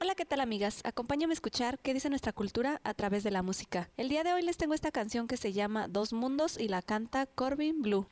[0.00, 0.80] Hola, ¿qué tal amigas?
[0.84, 3.90] Acompáñame a escuchar qué dice nuestra cultura a través de la música.
[3.96, 6.82] El día de hoy les tengo esta canción que se llama Dos Mundos y la
[6.82, 8.06] canta Corbin Blue.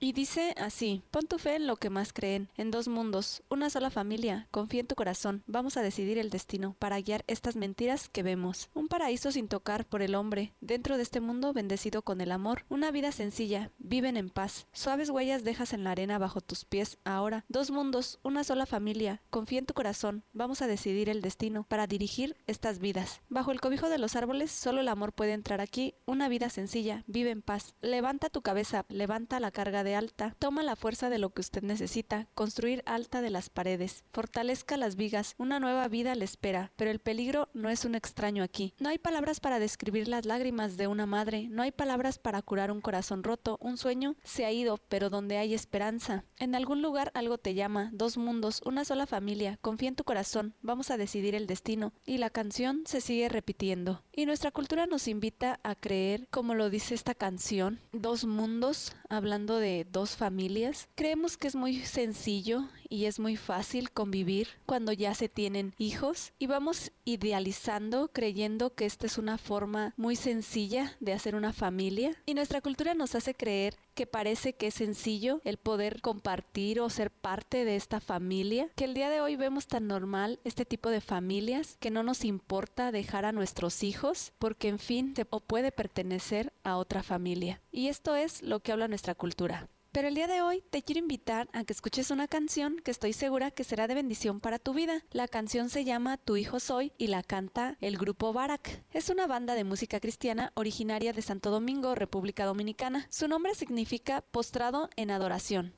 [0.00, 3.68] Y dice así, pon tu fe en lo que más creen, en dos mundos, una
[3.68, 8.08] sola familia, confía en tu corazón, vamos a decidir el destino para guiar estas mentiras
[8.08, 8.70] que vemos.
[8.74, 12.64] Un paraíso sin tocar por el hombre, dentro de este mundo bendecido con el amor,
[12.68, 16.98] una vida sencilla, viven en paz, suaves huellas dejas en la arena bajo tus pies,
[17.04, 21.64] ahora, dos mundos, una sola familia, confía en tu corazón, vamos a decidir el destino
[21.64, 23.20] para dirigir estas vidas.
[23.30, 27.02] Bajo el cobijo de los árboles, solo el amor puede entrar aquí, una vida sencilla,
[27.08, 31.18] vive en paz, levanta tu cabeza, levanta la carga de alta, toma la fuerza de
[31.18, 36.14] lo que usted necesita, construir alta de las paredes, fortalezca las vigas, una nueva vida
[36.14, 38.74] le espera, pero el peligro no es un extraño aquí.
[38.78, 42.70] No hay palabras para describir las lágrimas de una madre, no hay palabras para curar
[42.70, 46.24] un corazón roto, un sueño se ha ido, pero donde hay esperanza.
[46.36, 50.54] En algún lugar algo te llama, dos mundos, una sola familia, confía en tu corazón,
[50.62, 54.02] vamos a decidir el destino, y la canción se sigue repitiendo.
[54.12, 59.58] Y nuestra cultura nos invita a creer, como lo dice esta canción, dos mundos, hablando
[59.58, 60.88] de dos familias.
[60.94, 66.32] Creemos que es muy sencillo y es muy fácil convivir cuando ya se tienen hijos
[66.38, 72.16] y vamos idealizando creyendo que esta es una forma muy sencilla de hacer una familia
[72.26, 76.88] y nuestra cultura nos hace creer que parece que es sencillo el poder compartir o
[76.88, 80.88] ser parte de esta familia, que el día de hoy vemos tan normal este tipo
[80.88, 85.72] de familias que no nos importa dejar a nuestros hijos porque en fin o puede
[85.72, 87.60] pertenecer a otra familia.
[87.72, 89.68] Y esto es lo que habla nuestra cultura.
[89.92, 93.12] Pero el día de hoy te quiero invitar a que escuches una canción que estoy
[93.12, 95.02] segura que será de bendición para tu vida.
[95.10, 98.84] La canción se llama Tu hijo soy y la canta el grupo Barak.
[98.92, 103.06] Es una banda de música cristiana originaria de Santo Domingo, República Dominicana.
[103.10, 105.74] Su nombre significa postrado en adoración.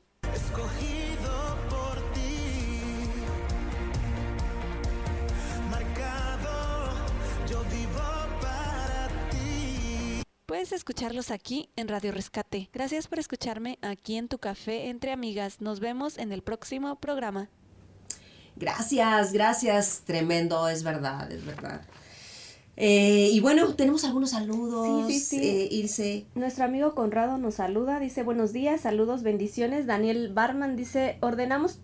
[10.51, 12.71] Puedes escucharlos aquí en Radio Rescate.
[12.73, 15.61] Gracias por escucharme aquí en tu café entre amigas.
[15.61, 17.49] Nos vemos en el próximo programa.
[18.57, 20.03] Gracias, gracias.
[20.05, 21.83] Tremendo, es verdad, es verdad.
[22.77, 25.07] Eh, y bueno, tenemos algunos saludos.
[25.07, 25.49] Sí, sí, sí.
[25.49, 26.27] eh, Ilse.
[26.35, 29.87] Nuestro amigo Conrado nos saluda, dice buenos días, saludos, bendiciones.
[29.87, 31.79] Daniel Barman dice, ordenamos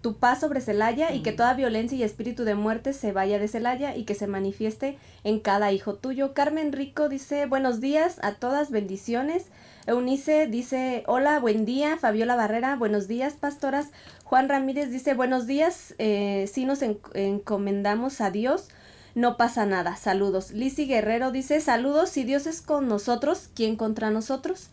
[0.00, 3.48] tu paz sobre Celaya y que toda violencia y espíritu de muerte se vaya de
[3.48, 6.32] Celaya y que se manifieste en cada hijo tuyo.
[6.32, 9.46] Carmen Rico dice, buenos días a todas, bendiciones.
[9.86, 11.96] Eunice dice, hola, buen día.
[11.98, 13.88] Fabiola Barrera, buenos días, pastoras.
[14.24, 18.68] Juan Ramírez dice, buenos días, eh, sí nos en- encomendamos a Dios.
[19.14, 20.52] No pasa nada, saludos.
[20.52, 24.70] Lizzy Guerrero dice, saludos, si Dios es con nosotros, ¿quién contra nosotros?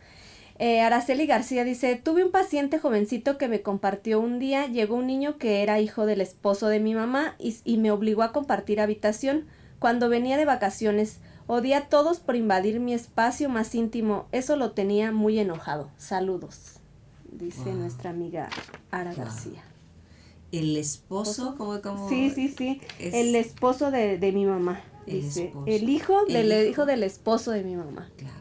[0.63, 5.07] Eh, Araceli García dice, tuve un paciente jovencito que me compartió un día, llegó un
[5.07, 8.79] niño que era hijo del esposo de mi mamá y, y me obligó a compartir
[8.79, 9.47] habitación
[9.79, 11.17] cuando venía de vacaciones.
[11.47, 14.27] Odié a todos por invadir mi espacio más íntimo.
[14.31, 15.89] Eso lo tenía muy enojado.
[15.97, 16.73] Saludos,
[17.31, 17.73] dice Wow.
[17.77, 18.47] nuestra amiga
[18.91, 19.25] Ara Wow.
[19.25, 19.63] García.
[20.51, 21.55] El esposo.
[22.07, 22.81] Sí, sí, sí.
[22.99, 24.79] es- El esposo de, de mi mamá.
[25.07, 25.65] El Dice, esposo.
[25.65, 26.69] el hijo El del hijo.
[26.69, 28.09] hijo del esposo de mi mamá.
[28.15, 28.40] Claro.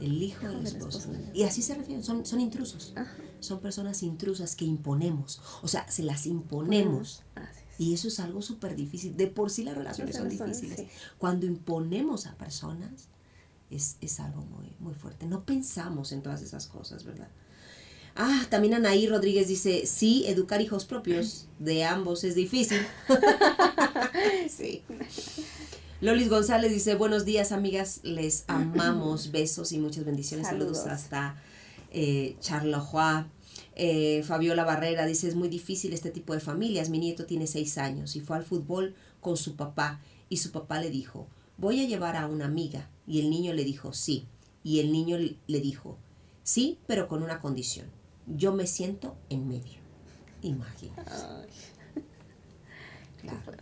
[0.00, 1.10] El hijo del del esposo.
[1.34, 2.92] Y así se refieren, son, son intrusos.
[2.96, 3.16] Ajá.
[3.40, 5.40] Son personas intrusas que imponemos.
[5.62, 7.22] O sea, se las imponemos.
[7.34, 7.80] Así es.
[7.80, 9.16] Y eso es algo súper difícil.
[9.16, 10.76] De por sí las relaciones son difíciles.
[10.76, 10.88] sí.
[11.16, 13.08] Cuando imponemos a personas,
[13.70, 15.26] es, es algo muy, muy fuerte.
[15.26, 17.28] No pensamos en todas esas cosas, ¿verdad?
[18.16, 22.80] Ah, también Anaí Rodríguez dice, sí, educar hijos propios de ambos es difícil.
[24.50, 24.82] sí.
[26.00, 30.46] Lolis González dice, buenos días amigas, les amamos, besos y muchas bendiciones.
[30.46, 30.98] Saludos, Saludos.
[31.00, 31.42] hasta
[31.90, 33.26] eh, Charleroi.
[33.80, 36.88] Eh, Fabiola Barrera dice, es muy difícil este tipo de familias.
[36.88, 40.80] Mi nieto tiene seis años y fue al fútbol con su papá y su papá
[40.80, 42.88] le dijo, voy a llevar a una amiga.
[43.06, 44.26] Y el niño le dijo, sí.
[44.62, 45.98] Y el niño le dijo,
[46.44, 47.86] sí, pero con una condición.
[48.26, 49.78] Yo me siento en medio.
[50.42, 51.04] Imagina.
[53.20, 53.57] Claro.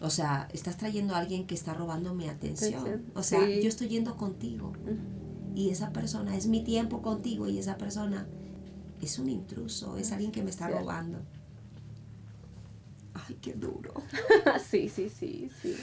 [0.00, 2.80] O sea, estás trayendo a alguien que está robando mi atención.
[2.80, 3.60] Atención, O sea, sí.
[3.62, 4.72] yo estoy yendo contigo.
[5.54, 8.26] Y esa persona es mi tiempo contigo y esa persona
[9.02, 11.18] es un intruso, es alguien que me está robando.
[13.14, 13.94] Ay, qué duro.
[14.70, 15.74] sí, sí, sí, sí.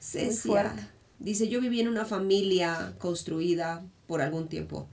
[0.00, 0.74] Cecia
[1.18, 4.88] dice, yo viví en una familia construida por algún tiempo.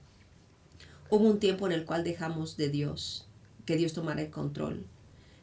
[1.10, 3.28] Hubo un tiempo en el cual dejamos de Dios,
[3.64, 4.86] que Dios tomara el control,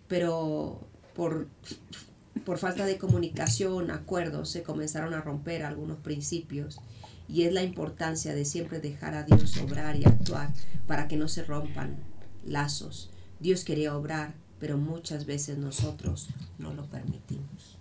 [0.07, 0.81] pero
[1.15, 1.47] por,
[2.45, 6.79] por falta de comunicación, acuerdos, se comenzaron a romper algunos principios
[7.29, 10.53] y es la importancia de siempre dejar a Dios obrar y actuar
[10.87, 11.95] para que no se rompan
[12.45, 13.09] lazos.
[13.39, 16.27] Dios quería obrar, pero muchas veces nosotros
[16.57, 17.77] no lo permitimos.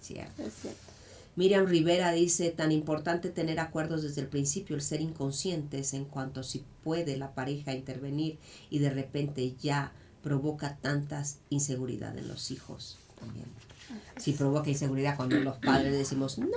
[0.00, 0.42] ¿Cierto?
[0.42, 0.96] Es cierto.
[1.36, 6.42] Miriam Rivera dice, tan importante tener acuerdos desde el principio, el ser inconscientes en cuanto
[6.42, 8.38] si puede la pareja intervenir
[8.70, 9.92] y de repente ya
[10.22, 13.46] provoca tantas inseguridad en los hijos también.
[14.16, 16.48] Si provoca inseguridad cuando los padres decimos, no,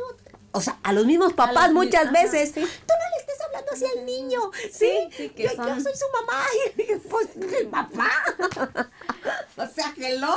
[0.52, 2.62] o sea, a los mismos papás los muchas ajá, veces, sí.
[2.62, 4.40] tú no le estés hablando así al niño,
[4.72, 5.10] ¿sí?
[5.16, 6.44] sí, que yo, soy su mamá,
[6.78, 8.10] y pues el papá.
[9.58, 10.36] o sea, hello.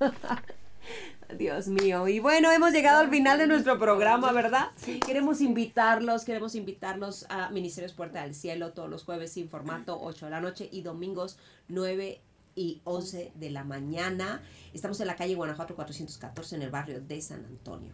[1.38, 2.08] Dios mío.
[2.08, 4.70] Y bueno, hemos llegado al final de nuestro programa, ¿verdad?
[5.04, 10.26] Queremos invitarlos, queremos invitarlos a Ministerios Puerta del Cielo todos los jueves sin formato, 8
[10.26, 12.20] de la noche y domingos 9
[12.54, 14.42] y 11 de la mañana.
[14.72, 17.92] Estamos en la calle Guanajuato 414 en el barrio de San Antonio.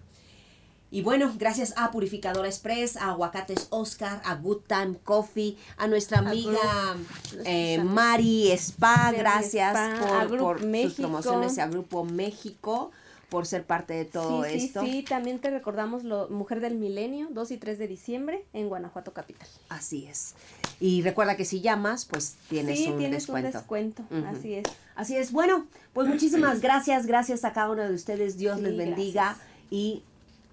[0.91, 6.21] Y bueno, gracias a Purificadora Express, a Aguacates Oscar, a Good Time Coffee, a nuestra
[6.21, 6.97] amiga
[7.45, 12.91] eh, Mari Spa, gracias Spa, por, por sus promociones, a Grupo México,
[13.29, 14.81] por ser parte de todo sí, esto.
[14.83, 18.69] sí, sí, también te recordamos lo Mujer del Milenio, 2 y 3 de diciembre en
[18.69, 19.47] Guanajuato Capital.
[19.69, 20.35] Así es.
[20.81, 23.49] Y recuerda que si llamas, pues tienes sí, un tienes descuento.
[23.49, 24.65] un descuento, así es.
[24.95, 25.33] Así es.
[25.33, 28.39] Bueno, pues muchísimas gracias, gracias a cada uno de ustedes.
[28.39, 29.47] Dios Sí, les bendiga gracias.
[29.71, 30.03] y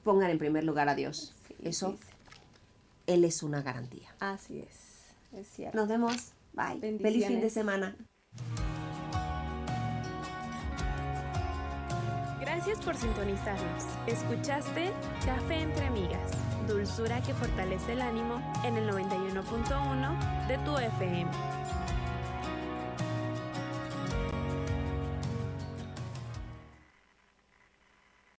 [0.03, 1.33] pongan en primer lugar a Dios.
[1.63, 1.95] Eso.
[3.07, 4.09] Él es una garantía.
[4.19, 5.77] Así es, es cierto.
[5.77, 6.31] Nos vemos.
[6.53, 6.97] Bye.
[6.99, 7.95] Feliz fin de semana.
[12.65, 13.83] Gracias por sintonizarnos.
[14.07, 14.91] Escuchaste
[15.23, 16.31] Café entre Amigas,
[16.67, 21.29] dulzura que fortalece el ánimo en el 91.1 de tu FM.